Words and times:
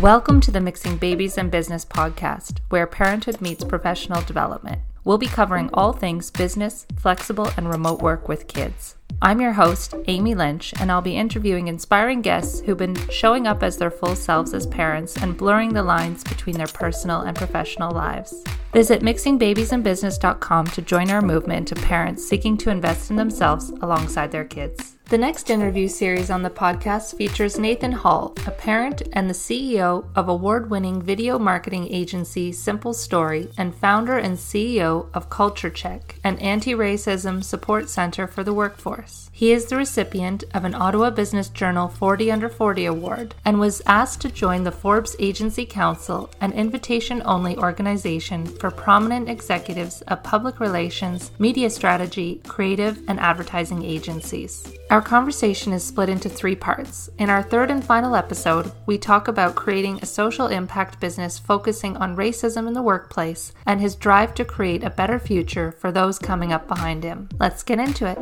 Welcome 0.00 0.42
to 0.42 0.50
the 0.50 0.60
Mixing 0.60 0.98
Babies 0.98 1.38
and 1.38 1.50
Business 1.50 1.82
podcast, 1.82 2.58
where 2.68 2.86
parenthood 2.86 3.40
meets 3.40 3.64
professional 3.64 4.20
development. 4.20 4.82
We'll 5.04 5.16
be 5.16 5.26
covering 5.26 5.70
all 5.72 5.94
things 5.94 6.30
business, 6.30 6.84
flexible, 6.98 7.48
and 7.56 7.66
remote 7.66 8.02
work 8.02 8.28
with 8.28 8.46
kids. 8.46 8.96
I'm 9.22 9.40
your 9.40 9.54
host, 9.54 9.94
Amy 10.06 10.34
Lynch, 10.34 10.74
and 10.78 10.92
I'll 10.92 11.00
be 11.00 11.16
interviewing 11.16 11.68
inspiring 11.68 12.20
guests 12.20 12.60
who've 12.60 12.76
been 12.76 13.08
showing 13.08 13.46
up 13.46 13.62
as 13.62 13.78
their 13.78 13.90
full 13.90 14.16
selves 14.16 14.52
as 14.52 14.66
parents 14.66 15.16
and 15.16 15.34
blurring 15.34 15.72
the 15.72 15.82
lines 15.82 16.22
between 16.24 16.58
their 16.58 16.66
personal 16.66 17.22
and 17.22 17.34
professional 17.34 17.90
lives. 17.90 18.44
Visit 18.74 19.00
mixingbabiesandbusiness.com 19.00 20.66
to 20.66 20.82
join 20.82 21.10
our 21.10 21.22
movement 21.22 21.72
of 21.72 21.78
parents 21.78 22.28
seeking 22.28 22.58
to 22.58 22.68
invest 22.68 23.08
in 23.08 23.16
themselves 23.16 23.70
alongside 23.80 24.30
their 24.30 24.44
kids. 24.44 24.95
The 25.08 25.18
next 25.18 25.50
interview 25.50 25.86
series 25.86 26.30
on 26.30 26.42
the 26.42 26.50
podcast 26.50 27.16
features 27.16 27.60
Nathan 27.60 27.92
Hall, 27.92 28.34
a 28.44 28.50
parent 28.50 29.02
and 29.12 29.30
the 29.30 29.34
CEO 29.34 30.04
of 30.16 30.28
award 30.28 30.68
winning 30.68 31.00
video 31.00 31.38
marketing 31.38 31.86
agency 31.92 32.50
Simple 32.50 32.92
Story 32.92 33.48
and 33.56 33.72
founder 33.72 34.18
and 34.18 34.36
CEO 34.36 35.06
of 35.14 35.30
Culture 35.30 35.70
Check, 35.70 36.16
an 36.24 36.36
anti 36.40 36.74
racism 36.74 37.44
support 37.44 37.88
center 37.88 38.26
for 38.26 38.42
the 38.42 38.52
workforce. 38.52 39.30
He 39.30 39.52
is 39.52 39.66
the 39.66 39.76
recipient 39.76 40.42
of 40.52 40.64
an 40.64 40.74
Ottawa 40.74 41.10
Business 41.10 41.50
Journal 41.50 41.86
40 41.86 42.32
Under 42.32 42.48
40 42.48 42.86
award 42.86 43.36
and 43.44 43.60
was 43.60 43.82
asked 43.86 44.22
to 44.22 44.28
join 44.28 44.64
the 44.64 44.72
Forbes 44.72 45.14
Agency 45.20 45.66
Council, 45.66 46.30
an 46.40 46.50
invitation 46.50 47.22
only 47.24 47.56
organization 47.58 48.44
for 48.44 48.72
prominent 48.72 49.28
executives 49.28 50.02
of 50.08 50.24
public 50.24 50.58
relations, 50.58 51.30
media 51.38 51.70
strategy, 51.70 52.40
creative, 52.44 53.00
and 53.06 53.20
advertising 53.20 53.84
agencies. 53.84 54.66
Our 54.88 55.02
conversation 55.02 55.72
is 55.72 55.82
split 55.82 56.08
into 56.08 56.28
three 56.28 56.54
parts. 56.54 57.10
In 57.18 57.28
our 57.28 57.42
third 57.42 57.72
and 57.72 57.84
final 57.84 58.14
episode, 58.14 58.70
we 58.86 58.98
talk 58.98 59.26
about 59.26 59.56
creating 59.56 59.98
a 59.98 60.06
social 60.06 60.46
impact 60.46 61.00
business 61.00 61.40
focusing 61.40 61.96
on 61.96 62.16
racism 62.16 62.68
in 62.68 62.72
the 62.72 62.82
workplace 62.82 63.52
and 63.66 63.80
his 63.80 63.96
drive 63.96 64.32
to 64.34 64.44
create 64.44 64.84
a 64.84 64.90
better 64.90 65.18
future 65.18 65.72
for 65.72 65.90
those 65.90 66.20
coming 66.20 66.52
up 66.52 66.68
behind 66.68 67.02
him. 67.02 67.28
Let's 67.40 67.64
get 67.64 67.80
into 67.80 68.06
it. 68.06 68.16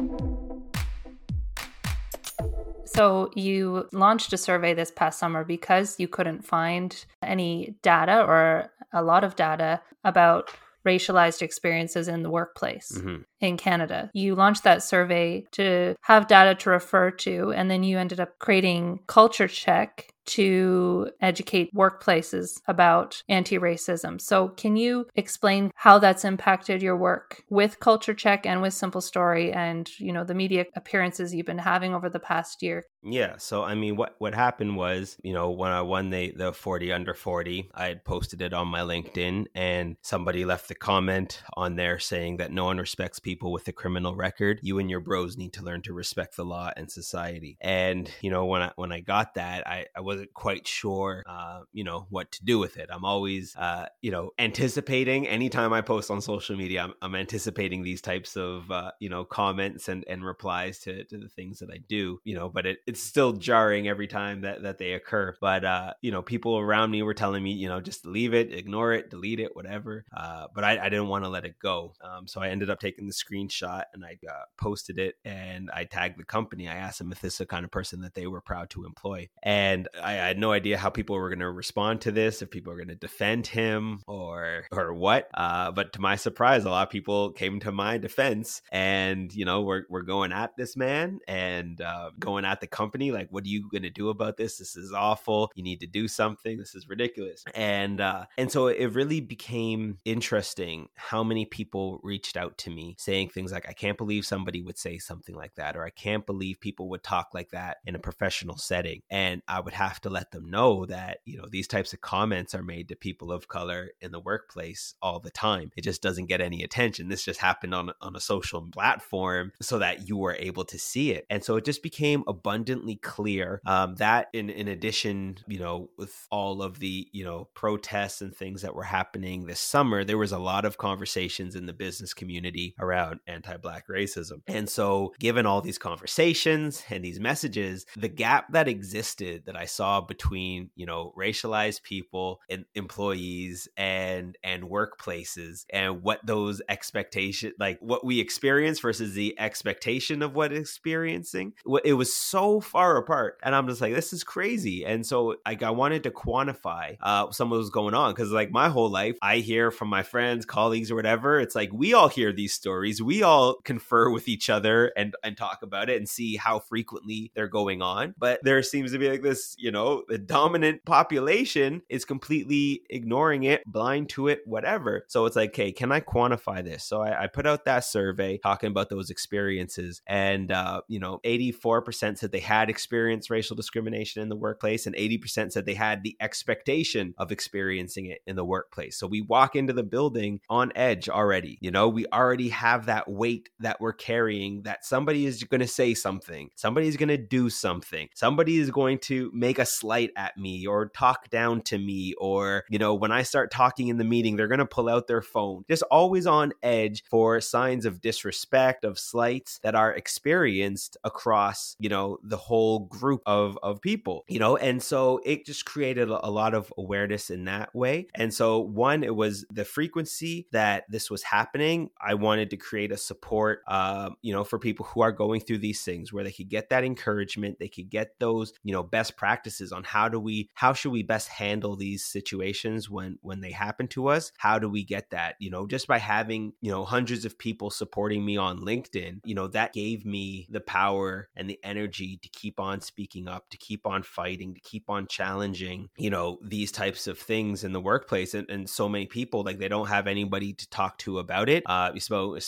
So, 2.87 3.31
you 3.35 3.87
launched 3.93 4.33
a 4.33 4.39
survey 4.39 4.73
this 4.73 4.91
past 4.91 5.19
summer 5.19 5.45
because 5.45 6.01
you 6.01 6.09
couldn't 6.09 6.47
find 6.47 7.05
any 7.23 7.77
data 7.83 8.25
or 8.25 8.71
a 8.91 9.03
lot 9.03 9.23
of 9.23 9.37
data 9.37 9.83
about 10.03 10.51
racialized 10.87 11.43
experiences 11.43 12.09
in 12.09 12.23
the 12.23 12.31
workplace 12.31 12.93
mm-hmm. 12.97 13.23
In 13.41 13.57
Canada. 13.57 14.11
You 14.15 14.35
launched 14.35 14.65
that 14.65 14.83
survey 14.83 15.45
to 15.53 15.95
have 16.03 16.29
data 16.29 16.55
to 16.57 16.71
refer 16.71 17.11
to, 17.11 17.53
and 17.53 17.71
then 17.71 17.83
you 17.83 17.99
ended 17.99 18.21
up 18.21 18.39
creating 18.39 19.01
Culture 19.07 19.49
Check 19.49 20.15
to 20.27 21.11
educate 21.21 21.75
workplaces 21.75 22.61
about 22.67 23.23
anti 23.29 23.59
racism. 23.59 24.21
So, 24.21 24.49
can 24.49 24.77
you 24.77 25.07
explain 25.15 25.71
how 25.75 25.99
that's 25.99 26.25
impacted 26.25 26.83
your 26.83 26.97
work 26.97 27.43
with 27.51 27.81
Culture 27.81 28.15
Check 28.15 28.47
and 28.47 28.63
with 28.63 28.75
Simple 28.75 29.01
Story 29.01 29.53
and, 29.53 29.89
you 29.99 30.13
know, 30.13 30.25
the 30.25 30.35
media 30.35 30.67
appearances 30.77 31.35
you've 31.35 31.47
been 31.47 31.59
having 31.59 31.95
over 31.95 32.09
the 32.09 32.21
past 32.21 32.63
year? 32.63 32.85
Yeah. 33.03 33.37
So, 33.37 33.63
I 33.63 33.75
mean, 33.75 33.97
what, 33.97 34.15
what 34.19 34.35
happened 34.35 34.77
was, 34.77 35.19
you 35.23 35.35
know, 35.35 35.51
when 35.51 35.71
I 35.71 35.83
won 35.83 36.11
the, 36.11 36.33
the 36.35 36.53
40 36.53 36.93
under 36.93 37.13
40, 37.13 37.71
I 37.75 37.87
had 37.87 38.05
posted 38.05 38.41
it 38.41 38.55
on 38.55 38.69
my 38.69 38.81
LinkedIn 38.81 39.47
and 39.55 39.97
somebody 40.01 40.45
left 40.45 40.69
the 40.69 40.75
comment 40.75 41.43
on 41.55 41.77
there 41.77 41.99
saying 41.99 42.39
that 42.39 42.51
no 42.51 42.65
one 42.65 42.79
respects 42.79 43.19
people 43.19 43.34
with 43.43 43.69
a 43.69 43.73
criminal 43.73 44.17
record. 44.17 44.61
You 44.63 44.79
and 44.79 44.89
your 44.89 45.01
bros 45.01 45.37
need 45.37 45.53
to 45.55 45.63
learn 45.63 45.83
to 45.83 45.93
respect 45.93 46.37
the 46.37 46.45
law 46.47 46.71
and 46.75 46.91
society. 46.91 47.59
And, 47.61 48.11
you 48.23 48.31
know, 48.31 48.47
when 48.47 48.63
I, 48.63 48.73
when 48.77 48.91
I 48.91 49.01
got 49.01 49.35
that, 49.35 49.67
I, 49.67 49.85
I 49.95 50.01
was 50.01 50.15
wasn't 50.15 50.33
quite 50.33 50.69
sure, 50.69 51.25
uh, 51.27 51.63
you 51.73 51.83
know, 51.83 52.07
what 52.09 52.31
to 52.31 52.45
do 52.45 52.61
with 52.61 52.77
it. 52.77 52.89
I'm 52.93 53.05
always, 53.05 53.57
uh, 53.57 53.87
you 54.01 54.13
know, 54.13 54.31
anticipating 54.39 55.27
anytime 55.27 55.73
I 55.73 55.81
post 55.81 56.09
on 56.09 56.21
social 56.21 56.57
media, 56.57 56.85
I'm, 56.85 56.95
I'm 57.03 57.15
anticipating 57.17 57.83
these 57.83 58.01
types 58.01 58.37
of, 58.37 58.71
uh, 58.71 58.93
you 59.01 59.09
know, 59.09 59.25
comments 59.25 59.89
and, 59.89 60.05
and 60.09 60.25
replies 60.25 60.79
to, 60.81 61.03
to 61.03 61.19
the 61.19 61.29
things 61.29 61.59
that 61.59 61.71
I 61.71 61.79
do, 61.89 62.21
you 62.23 62.37
know, 62.37 62.49
but 62.49 62.65
it, 62.65 62.79
it's 62.87 63.03
still 63.03 63.33
jarring 63.33 63.89
every 63.89 64.07
time 64.07 64.43
that, 64.43 64.63
that 64.63 64.79
they 64.79 64.93
occur. 64.93 65.35
But, 65.41 65.65
uh, 65.65 65.95
you 66.01 66.13
know, 66.13 66.23
people 66.23 66.57
around 66.57 66.93
me 66.93 67.03
were 67.03 67.15
telling 67.15 67.43
me, 67.43 67.51
you 67.51 67.69
know, 67.69 67.81
just 67.81 68.07
leave 68.07 68.35
it, 68.35 68.53
ignore 68.53 68.93
it, 68.93 69.11
delete 69.11 69.41
it, 69.41 69.57
whatever. 69.57 70.05
Uh, 70.17 70.47
but 70.55 70.63
I, 70.63 70.79
I 70.79 70.89
didn't 70.91 71.09
want 71.09 71.25
to 71.25 71.29
let 71.29 71.45
it 71.45 71.59
go. 71.59 71.95
Um, 72.05 72.29
so 72.29 72.41
I 72.41 72.51
ended 72.51 72.71
up 72.71 72.79
taking 72.79 73.09
the 73.09 73.13
screenshot 73.15 73.85
and 73.93 74.05
I 74.05 74.19
uh, 74.29 74.45
posted 74.57 74.99
it 74.99 75.17
and 75.25 75.71
I 75.73 75.85
tagged 75.85 76.19
the 76.19 76.25
company. 76.25 76.69
I 76.69 76.75
asked 76.75 76.99
them 76.99 77.13
if 77.13 77.21
this 77.21 77.35
is 77.35 77.39
the 77.39 77.47
kind 77.47 77.65
of 77.65 77.71
person 77.71 78.01
that 78.03 78.15
they 78.15 78.27
were 78.27 78.41
proud 78.41 78.71
to 78.71 78.85
employ. 78.85 79.29
And 79.43 79.89
I, 80.03 80.13
had 80.13 80.39
no 80.39 80.53
idea 80.53 80.79
how 80.79 80.91
people 80.91 81.17
were 81.17 81.29
going 81.29 81.41
to 81.41 81.51
respond 81.51 82.01
to 82.03 82.13
this, 82.13 82.43
if 82.43 82.51
people 82.51 82.73
were 82.73 82.79
going 82.79 82.89
to 82.89 82.95
defend 82.95 83.47
him 83.47 84.03
or 84.07 84.65
or 84.73 84.95
what. 84.95 85.29
Uh, 85.35 85.71
but 85.71 85.93
to 85.95 86.01
my 86.01 86.17
surprise, 86.17 86.65
a 86.65 86.71
lot 86.71 86.87
of 86.87 86.91
people 86.91 87.33
came 87.33 87.61
to 87.61 87.73
my 87.73 87.99
defense, 87.99 88.63
and 88.73 89.33
you 89.35 89.45
know, 89.45 89.63
we're 89.63 89.83
we're 89.89 90.03
going 90.03 90.33
at 90.33 90.57
this 90.57 90.77
man 90.77 91.21
and 91.29 91.81
uh, 91.81 92.11
going 92.19 92.45
at 92.45 92.61
the 92.61 92.67
company. 92.67 93.13
Like, 93.13 93.29
what 93.31 93.45
are 93.45 93.49
you 93.49 93.69
going 93.71 93.83
to 93.83 93.91
do 93.91 94.09
about 94.09 94.37
this? 94.37 94.59
This 94.59 94.77
is 94.77 94.93
awful. 94.93 95.51
You 95.55 95.63
need 95.63 95.81
to 95.81 95.87
do 95.87 96.09
something. 96.09 96.57
This 96.57 96.75
is 96.75 96.89
ridiculous. 96.89 97.45
And 97.55 98.01
uh, 98.01 98.27
and 98.39 98.51
so 98.51 98.69
it 98.69 98.93
really 98.95 99.21
became 99.21 99.99
interesting 100.05 100.89
how 100.95 101.23
many 101.23 101.45
people 101.45 102.01
reached 102.03 102.37
out 102.37 102.59
to 102.59 102.71
me 102.71 102.97
saying 103.05 103.29
things 103.31 103.53
like, 103.53 103.69
"I 103.69 103.73
can't 103.73 103.99
believe 103.99 104.25
somebody 104.25 104.63
would 104.63 104.79
say 104.79 104.99
something 104.99 105.35
like 105.35 105.55
that," 105.57 105.77
or 105.77 105.85
"I 105.85 105.91
can't 105.91 106.27
believe 106.27 106.61
people 106.61 106.89
would 106.91 107.03
talk 107.03 107.29
like 107.35 107.51
that 107.51 107.79
in 107.87 107.95
a 107.95 107.99
professional 108.09 108.57
setting," 108.57 109.01
and 109.11 109.43
I 109.47 109.61
would 109.61 109.75
have 109.75 110.01
to 110.03 110.11
let 110.11 110.31
them 110.31 110.51
know 110.51 110.87
that, 110.87 111.19
you 111.25 111.37
know, 111.39 111.47
these 111.51 111.69
types 111.69 111.93
of 111.93 112.01
comments 112.01 112.55
are 112.55 112.63
made 112.63 112.89
to 112.89 112.97
people 112.97 113.31
of 113.31 113.49
color 113.49 113.91
in 114.01 114.11
the 114.13 114.21
workplace 114.21 114.95
all 115.03 115.21
the 115.21 115.31
time. 115.31 115.71
It 115.77 115.85
just 115.85 116.03
doesn't 116.03 116.27
get 116.27 116.41
any 116.41 116.63
attention. 116.63 117.09
This 117.09 117.25
just 117.25 117.41
happened 117.41 117.75
on, 117.75 117.91
on 118.01 118.17
a 118.17 118.21
social 118.21 118.67
platform 118.73 119.53
so 119.61 119.79
that 119.79 120.09
you 120.09 120.17
were 120.17 120.37
able 120.39 120.65
to 120.65 120.79
see 120.79 121.13
it. 121.13 121.27
And 121.29 121.45
so 121.45 121.57
it 121.57 121.65
just 121.65 121.83
became 121.83 122.25
abundantly 122.27 122.97
clear 122.97 123.61
um, 123.67 123.97
that 123.97 124.29
in, 124.33 124.51
in 124.51 124.69
addition, 124.69 125.39
you 125.47 125.59
know, 125.59 125.91
with 125.99 126.27
all 126.31 126.63
of 126.63 126.79
the, 126.79 127.09
you 127.13 127.25
know, 127.25 127.49
protests 127.55 128.23
and 128.23 128.35
things 128.35 128.63
that 128.63 128.75
were 128.75 128.85
happening 128.85 129.47
this 129.47 129.61
summer, 129.61 130.05
there 130.05 130.19
was 130.19 130.33
a 130.33 130.39
lot 130.39 130.65
of 130.65 130.79
conversations 130.79 131.55
in 131.55 131.67
the 131.67 131.73
business 131.73 132.15
community 132.15 132.75
around 132.79 132.94
anti-black 133.27 133.89
racism. 133.89 134.43
And 134.47 134.69
so 134.69 135.15
given 135.19 135.47
all 135.47 135.61
these 135.61 135.79
conversations 135.79 136.83
and 136.91 137.05
these 137.05 137.21
messages, 137.21 137.87
the 137.97 138.09
gap 138.09 138.53
that 138.53 138.69
existed 138.69 139.45
that 139.47 139.57
I 139.57 139.67
saw 139.67 140.01
between 140.01 140.71
you 140.75 140.87
know 140.87 141.13
racialized 141.17 141.83
people 141.83 142.41
and 142.49 142.65
employees 142.75 143.69
and 143.77 144.37
and 144.43 144.65
workplaces 144.65 145.65
and 145.71 146.03
what 146.03 146.25
those 146.25 146.61
expectations 146.69 147.55
like 147.59 147.79
what 147.81 148.05
we 148.05 148.21
experience 148.21 148.81
versus 148.81 149.15
the 149.15 149.39
expectation 149.39 150.23
of 150.23 150.35
what 150.35 150.53
experiencing 150.53 151.53
it 151.85 151.95
was 151.95 152.15
so 152.15 152.61
far 152.61 152.97
apart 152.97 153.39
and 153.43 153.55
i'm 153.55 153.69
just 153.69 153.81
like 153.81 153.95
this 153.95 154.13
is 154.13 154.25
crazy 154.25 154.85
and 154.85 155.07
so 155.07 155.37
like 155.47 155.63
i 155.63 155.71
wanted 155.71 156.03
to 156.03 156.11
quantify 156.11 156.97
uh 157.01 157.31
some 157.31 157.53
of 157.53 157.59
what's 157.59 157.71
going 157.71 157.95
on 157.95 158.13
because 158.13 158.31
like 158.31 158.51
my 158.51 158.69
whole 158.69 158.91
life 158.91 159.17
i 159.23 159.39
hear 159.39 159.71
from 159.71 159.89
my 159.89 160.03
friends 160.03 160.45
colleagues 160.45 160.91
or 160.91 160.95
whatever 160.95 161.41
it's 161.41 161.55
like 161.55 161.73
we 161.73 161.95
all 161.95 162.09
hear 162.09 162.33
these 162.33 162.53
stories 162.53 162.84
we 163.03 163.23
all 163.23 163.57
confer 163.65 164.11
with 164.11 164.29
each 164.29 164.51
other 164.51 164.93
and 164.97 165.15
and 165.23 165.37
talk 165.37 165.61
about 165.63 165.89
it 165.89 165.97
and 165.97 166.09
see 166.09 166.37
how 166.37 166.59
frequently 166.59 167.31
they're 167.35 167.49
going 167.49 167.83
on 167.83 168.15
but 168.19 168.41
there 168.43 168.63
seems 168.63 168.93
to 168.93 168.99
be 168.99 169.09
like 169.09 169.23
this 169.23 169.55
you 169.59 169.71
know, 169.71 170.03
the 170.09 170.19
dominant 170.19 170.85
population 170.85 171.83
is 171.89 172.05
completely 172.05 172.83
ignoring 172.91 173.45
it, 173.45 173.65
blind 173.67 174.09
to 174.11 174.29
it, 174.29 174.43
whatever. 174.45 175.05
So 175.09 175.27
it's 175.27 175.37
like, 175.37 175.51
okay, 175.51 175.73
can 175.73 175.93
I 175.93 176.01
quantify 176.01 176.65
this? 176.65 176.85
So 176.85 177.01
I, 177.01 177.25
I 177.25 177.27
put 177.29 177.47
out 177.47 177.65
that 177.65 177.85
survey 177.85 178.39
talking 178.39 178.71
about 178.71 178.91
those 178.91 179.11
experiences, 179.11 180.03
and 180.07 180.51
uh, 180.51 180.83
you 180.89 180.99
know, 180.99 181.21
84% 181.25 182.19
said 182.19 182.33
they 182.33 182.41
had 182.41 182.71
experienced 182.71 183.31
racial 183.31 183.57
discrimination 183.57 184.23
in 184.23 184.29
the 184.29 184.37
workplace, 184.37 184.87
and 184.87 184.95
80% 184.95 185.53
said 185.53 185.67
they 185.67 185.75
had 185.75 186.03
the 186.03 186.17
expectation 186.21 187.15
of 187.19 187.33
experiencing 187.33 188.07
it 188.07 188.19
in 188.27 188.37
the 188.37 188.45
workplace. 188.45 188.99
So 188.99 189.07
we 189.07 189.21
walk 189.21 189.57
into 189.57 189.73
the 189.73 189.83
building 189.83 190.41
on 190.51 190.73
edge 190.75 191.09
already. 191.09 191.59
You 191.61 191.71
know, 191.71 191.89
we 191.89 192.07
already 192.13 192.51
have 192.51 192.74
that 192.87 193.11
weight 193.11 193.49
that 193.61 193.81
we're 193.81 193.93
carrying 193.93 194.63
that 194.63 194.85
somebody 194.85 195.27
is 195.27 195.43
going 195.45 195.61
to 195.61 195.67
say 195.67 195.95
something, 195.95 196.51
somebody's 196.55 196.97
going 196.97 197.09
to 197.09 197.17
do 197.17 197.49
something, 197.49 198.09
somebody 198.15 198.59
is 198.59 198.71
going 198.71 198.99
to 198.99 199.31
make 199.33 199.59
a 199.59 199.67
slight 199.67 200.11
at 200.17 200.37
me 200.37 200.67
or 200.67 200.91
talk 200.91 201.31
down 201.31 201.63
to 201.63 201.79
me 201.79 202.15
or 202.19 202.65
you 202.69 202.79
know 202.79 202.95
when 202.95 203.13
i 203.13 203.23
start 203.23 203.51
talking 203.51 203.89
in 203.89 203.99
the 203.99 204.05
meeting 204.05 204.37
they're 204.37 204.49
going 204.49 204.59
to 204.59 204.67
pull 204.67 204.89
out 204.89 205.07
their 205.07 205.23
phone. 205.23 205.65
Just 205.69 205.83
always 205.91 206.27
on 206.27 206.53
edge 206.63 207.05
for 207.09 207.41
signs 207.41 207.87
of 207.87 208.01
disrespect 208.01 208.85
of 208.85 208.99
slights 208.99 209.59
that 209.63 209.75
are 209.75 209.93
experienced 209.93 210.97
across 211.05 211.77
you 211.79 211.89
know 211.89 212.19
the 212.23 212.37
whole 212.37 212.81
group 212.81 213.23
of 213.27 213.59
of 213.63 213.81
people 213.81 214.25
you 214.29 214.39
know? 214.39 214.57
And 214.57 214.83
so 214.83 215.21
it 215.25 215.47
just 215.47 215.65
created 215.65 216.09
a 216.09 216.31
lot 216.31 216.55
of 216.55 216.73
awareness 216.77 217.31
in 217.31 217.45
that 217.45 217.75
way. 217.75 218.09
And 218.15 218.33
so 218.33 218.59
one 218.59 219.05
it 219.05 219.15
was 219.15 219.45
the 219.51 219.65
frequency 219.65 220.47
that 220.53 220.85
this 220.89 221.11
was 221.11 221.23
happening. 221.23 221.91
I 222.01 222.15
wanted 222.15 222.51
to 222.51 222.57
create 222.65 222.91
a 222.91 222.97
support, 222.97 223.61
uh, 223.69 224.11
you 224.23 224.33
know, 224.33 224.45
for 224.45 224.59
people 224.59 224.87
who 224.87 225.03
are 225.03 225.13
going 225.13 225.41
through 225.41 225.59
these 225.59 225.83
things 225.83 226.13
where 226.13 226.25
they 226.25 226.33
could 226.33 226.49
get 226.49 226.71
that 226.71 226.85
encouragement, 226.85 227.59
they 227.59 227.69
could 227.69 227.91
get 227.91 228.19
those, 228.19 228.53
you 228.63 228.73
know, 228.73 228.83
best 228.83 229.17
practices 229.17 229.73
on 229.73 229.85
how 229.85 230.09
do 230.09 230.19
we, 230.19 230.49
how 230.55 230.73
should 230.73 230.93
we 230.93 231.03
best 231.03 231.29
handle 231.29 231.77
these 231.77 232.05
situations 232.05 232.89
when 232.91 233.19
when 233.23 233.41
they 233.41 233.53
happen 233.53 233.87
to 233.89 234.09
us? 234.09 234.33
How 234.39 234.59
do 234.59 234.69
we 234.69 234.85
get 234.85 235.11
that? 235.11 235.37
You 235.39 235.51
know, 235.51 235.67
just 235.67 235.87
by 235.87 235.99
having 235.99 236.53
you 236.61 236.71
know 236.71 236.85
hundreds 236.85 237.25
of 237.25 237.39
people 237.39 237.71
supporting 237.71 238.25
me 238.25 238.37
on 238.37 238.61
LinkedIn, 238.61 239.21
you 239.25 239.35
know, 239.35 239.49
that 239.49 239.73
gave 239.73 240.05
me 240.05 240.47
the 240.51 240.61
power 240.61 241.29
and 241.37 241.49
the 241.49 241.59
energy 241.63 242.19
to 242.23 242.29
keep 242.29 242.59
on 242.61 242.81
speaking 242.81 243.29
up, 243.29 243.49
to 243.51 243.57
keep 243.57 243.87
on 243.87 244.03
fighting, 244.03 244.55
to 244.55 244.61
keep 244.61 244.89
on 244.89 245.07
challenging, 245.07 245.89
you 245.97 246.11
know, 246.11 246.39
these 246.43 246.73
types 246.73 247.07
of 247.07 247.19
things 247.19 247.65
in 247.65 247.73
the 247.73 247.81
workplace. 247.81 248.35
And, 248.35 248.49
and 248.49 248.69
so 248.69 248.89
many 248.89 249.07
people 249.07 249.43
like 249.43 249.59
they 249.59 249.69
don't 249.69 249.89
have 249.89 250.07
anybody 250.07 250.53
to 250.53 250.69
talk 250.71 250.99
to 250.99 251.19
about 251.19 251.49
it, 251.49 251.63
uh, 251.67 251.91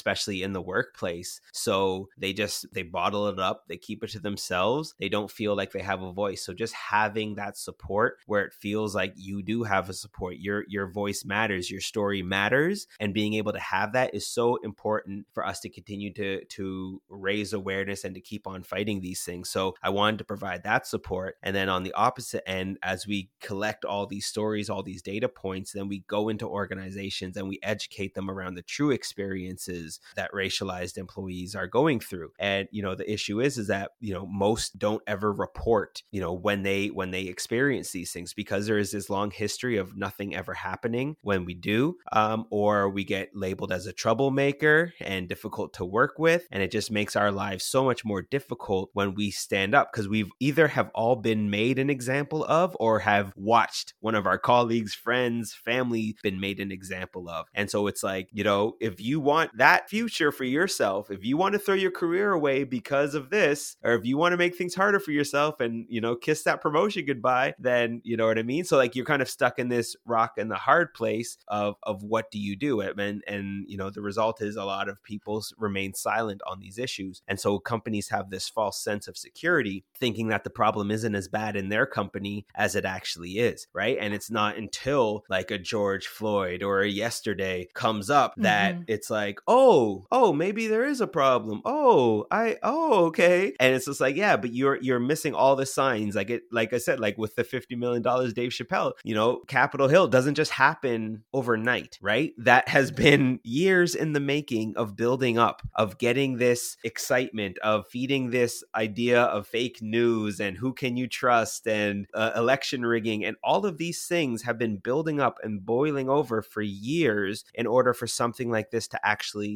especially 0.07 0.43
in 0.45 0.53
the 0.53 0.63
workplace. 0.63 1.41
So 1.53 2.09
they 2.17 2.33
just 2.33 2.73
they 2.73 2.85
bottle 2.85 3.27
it 3.27 3.41
up, 3.41 3.65
they 3.69 3.77
keep 3.77 4.05
it 4.05 4.11
to 4.11 4.21
themselves. 4.21 4.95
They 5.01 5.09
don't 5.09 5.31
feel 5.31 5.57
like 5.57 5.73
they 5.73 5.83
have 5.83 6.03
a 6.03 6.13
voice. 6.13 6.45
So 6.45 6.55
just 6.55 6.75
having 6.75 7.35
that 7.35 7.57
support 7.57 8.19
where 8.27 8.45
it 8.45 8.53
feels 8.53 8.95
like 8.95 9.15
you 9.17 9.43
do 9.43 9.65
have 9.65 9.91
a 9.91 9.93
support, 9.93 10.37
your 10.39 10.65
your 10.69 10.89
voice 10.89 11.25
matters, 11.25 11.71
your 11.71 11.81
story 11.81 12.23
matters, 12.23 12.87
and 13.01 13.13
being 13.13 13.35
able 13.35 13.53
to 13.53 13.59
have 13.59 13.95
that 13.95 14.15
is 14.15 14.27
so 14.27 14.57
important 14.63 15.27
for 15.33 15.45
us 15.45 15.59
to 15.61 15.69
continue 15.69 16.13
to 16.15 16.45
to 16.45 17.03
raise 17.09 17.53
awareness 17.53 18.05
and 18.05 18.15
to 18.15 18.21
keep 18.21 18.47
on 18.47 18.63
fighting 18.63 19.01
these 19.01 19.25
things. 19.25 19.51
So 19.51 19.75
I 19.83 19.91
wanted 19.91 20.19
to 20.19 20.25
provide 20.25 20.63
that 20.63 20.87
support, 20.87 21.37
and 21.43 21.57
then 21.57 21.69
on 21.69 21.83
the 21.83 21.95
opposite 21.95 22.49
end, 22.49 22.79
as 22.83 23.09
we 23.09 23.31
collect 23.41 23.85
all 23.85 24.07
these 24.07 24.27
stories, 24.27 24.71
all 24.71 24.85
these 24.85 25.03
data 25.03 25.29
points, 25.29 25.73
then 25.73 25.89
we 25.89 26.05
go 26.07 26.29
into 26.29 26.47
organizations 26.47 27.37
and 27.37 27.49
we 27.49 27.59
educate 27.65 28.15
them 28.15 28.31
around 28.31 28.55
the 28.55 28.63
true 28.63 28.93
experiences 28.93 29.96
that 30.17 30.33
racialized 30.33 30.97
employees 30.97 31.55
are 31.55 31.67
going 31.67 32.01
through. 32.01 32.31
And 32.39 32.69
you 32.71 32.83
know, 32.83 32.95
the 32.95 33.11
issue 33.11 33.41
is 33.41 33.59
is 33.59 33.69
that 33.69 33.93
you 34.01 34.15
know 34.15 34.27
most 34.27 34.79
don't 34.79 35.03
ever 35.07 35.33
report 35.33 36.03
you 36.11 36.21
know 36.21 36.33
when 36.33 36.63
they 36.63 36.89
when 36.89 37.11
they 37.11 37.23
experience 37.23 37.91
these 37.91 38.13
things 38.13 38.33
because 38.35 38.67
there 38.67 38.79
is 38.79 38.93
this 38.93 39.11
long 39.11 39.31
history 39.31 39.77
of 39.77 39.97
nothing 39.97 40.35
ever 40.35 40.55
happening 40.55 41.17
when 41.23 41.45
we 41.45 41.55
do, 41.55 41.97
um, 42.13 42.47
or 42.51 42.89
we 42.89 43.05
get 43.05 43.31
labeled 43.35 43.73
as 43.73 43.87
a 43.87 43.93
troublemaker 43.93 44.93
and 45.01 45.29
difficult 45.29 45.73
to 45.75 45.85
work 45.85 46.19
with, 46.19 46.47
and 46.51 46.63
it 46.63 46.71
just 46.71 46.91
makes 46.91 47.17
our 47.17 47.33
lives 47.33 47.65
so 47.65 47.85
much 47.85 48.05
more 48.05 48.23
difficult 48.23 48.91
when 48.93 49.15
we 49.15 49.31
stand 49.31 49.75
up 49.75 49.93
because 49.93 50.09
we've 50.09 50.31
either 50.41 50.69
have 50.69 50.91
all 50.95 51.17
been 51.17 51.51
made 51.51 51.79
an 51.79 51.91
example 51.91 52.45
of 52.45 52.77
or 52.81 53.01
have 53.01 53.33
watched 53.37 53.95
one 54.01 54.15
of 54.15 54.27
our 54.27 54.39
colleagues, 54.39 54.95
friends, 54.95 55.55
family 55.55 56.17
been 56.23 56.41
made 56.41 56.61
an 56.61 56.73
example 56.73 57.29
of. 57.29 57.47
And 57.55 57.71
so 57.71 57.87
it's 57.87 58.03
like, 58.03 58.29
you 58.33 58.45
know, 58.45 58.75
if 58.81 59.01
you 59.01 59.21
want 59.21 59.57
that 59.59 59.76
future 59.89 60.33
for 60.33 60.45
yourself, 60.45 61.11
if 61.11 61.25
you 61.25 61.37
want 61.37 61.53
to 61.53 61.59
throw 61.59 61.75
your 61.75 61.91
career 61.91 62.33
away 62.33 62.65
because 62.65 63.15
of 63.15 63.31
this, 63.31 63.77
or 63.83 63.95
if 63.95 64.05
you 64.05 64.17
want 64.17 64.33
to 64.33 64.37
make 64.37 64.57
things 64.57 64.75
harder 64.75 64.99
for 64.99 65.13
yourself 65.13 65.61
and, 65.61 65.87
you 65.89 66.01
know, 66.01 66.17
kiss 66.17 66.43
that 66.45 66.61
promotion 66.61 67.05
goodbye, 67.05 67.55
then 67.59 68.01
you 68.05 68.17
know 68.17 68.27
what 68.27 68.39
I 68.39 68.43
mean? 68.43 68.65
So 68.65 68.77
like 68.77 68.97
you're 68.97 69.05
kind 69.05 69.23
of 69.23 69.29
stuck 69.29 69.59
in 69.59 69.69
this 69.69 69.97
rock 70.05 70.33
and 70.39 70.51
the 70.51 70.57
hard 70.57 70.95
place 70.95 71.37
of 71.49 71.77
of 71.83 72.03
what 72.03 72.31
do 72.31 72.39
you 72.39 72.57
do? 72.57 72.81
And 72.81 73.23
and 73.27 73.65
you 73.69 73.77
know, 73.77 73.91
the 73.91 74.03
result 74.03 74.41
is 74.43 74.57
a 74.57 74.65
lot 74.65 74.89
of 74.89 75.03
people 75.03 75.43
remain 75.59 75.95
silent 75.95 76.41
on 76.47 76.61
these 76.61 76.79
issues. 76.79 77.23
And 77.29 77.39
so 77.39 77.59
companies 77.59 78.09
have 78.09 78.31
this 78.31 78.49
false 78.49 78.83
sense 78.83 79.09
of 79.09 79.17
security 79.17 79.85
thinking 79.95 80.29
that 80.29 80.45
the 80.45 80.51
problem 80.51 80.91
isn't 80.91 81.15
as 81.15 81.29
bad 81.29 81.57
in 81.57 81.69
their 81.69 81.87
company 81.87 82.47
as 82.55 82.75
it 82.75 82.85
actually 82.85 83.39
is, 83.39 83.67
right? 83.73 83.97
And 84.01 84.15
it's 84.15 84.31
not 84.31 84.57
until 84.57 85.25
like 85.29 85.51
a 85.51 85.59
George 85.59 86.07
Floyd 86.07 86.63
or 86.63 86.81
a 86.81 86.89
yesterday 86.89 87.69
comes 87.75 88.11
up 88.11 88.35
that 88.39 88.75
mm-hmm. 88.75 88.85
it's 88.87 89.11
like, 89.11 89.41
oh, 89.47 89.66
oh, 89.67 90.07
oh, 90.13 90.33
maybe 90.33 90.67
there 90.67 90.85
is 90.85 91.01
a 91.01 91.07
problem. 91.07 91.61
Oh, 91.65 92.27
I, 92.31 92.57
oh, 92.63 93.07
okay. 93.07 93.53
And 93.59 93.75
it's 93.75 93.87
just 93.87 94.01
like, 94.01 94.17
yeah, 94.17 94.37
but 94.37 94.53
you're 94.53 94.79
you're 94.81 95.01
missing 95.01 95.35
all 95.35 95.57
the 95.57 95.67
signs. 95.67 96.15
Like 96.15 96.31
it, 96.31 96.43
like 96.53 96.73
I 96.73 96.79
said, 96.79 97.01
like 97.01 97.19
with 97.19 97.35
the 97.37 97.45
fifty 97.45 97.75
million 97.75 98.03
dollars, 98.03 98.33
Dave 98.33 98.51
Chappelle, 98.51 98.93
you 99.05 99.15
know, 99.15 99.41
Capitol 99.49 99.89
Hill 99.89 100.09
doesn't 100.09 100.35
just 100.35 100.53
happen 100.53 101.25
overnight, 101.33 101.99
right? 102.01 102.33
That 102.39 102.69
has 102.69 102.91
been 102.91 103.41
years 103.43 103.95
in 103.95 104.13
the 104.13 104.21
making 104.21 104.77
of 104.77 104.97
building 104.97 105.39
up, 105.39 105.63
of 105.75 105.99
getting 105.99 106.37
this 106.37 106.77
excitement, 106.85 107.59
of 107.59 107.87
feeding 107.89 108.31
this 108.31 108.63
idea 108.75 109.23
of 109.23 109.47
fake 109.47 109.79
news 109.83 110.41
and 110.41 110.57
who 110.57 110.73
can 110.73 110.97
you 110.97 111.07
trust 111.07 111.67
and 111.67 112.07
uh, 112.15 112.33
election 112.37 112.85
rigging 112.85 113.25
and 113.25 113.37
all 113.43 113.67
of 113.67 113.79
these 113.79 114.07
things 114.07 114.43
have 114.43 114.59
been 114.59 114.77
building 114.77 115.21
up 115.21 115.39
and 115.43 115.65
boiling 115.65 116.09
over 116.09 116.43
for 116.43 116.63
years 116.63 117.45
in 117.55 117.67
order 117.67 117.93
for 117.93 118.07
something 118.07 118.51
like 118.51 118.71
this 118.71 118.89
to 118.89 119.07
actually 119.07 119.56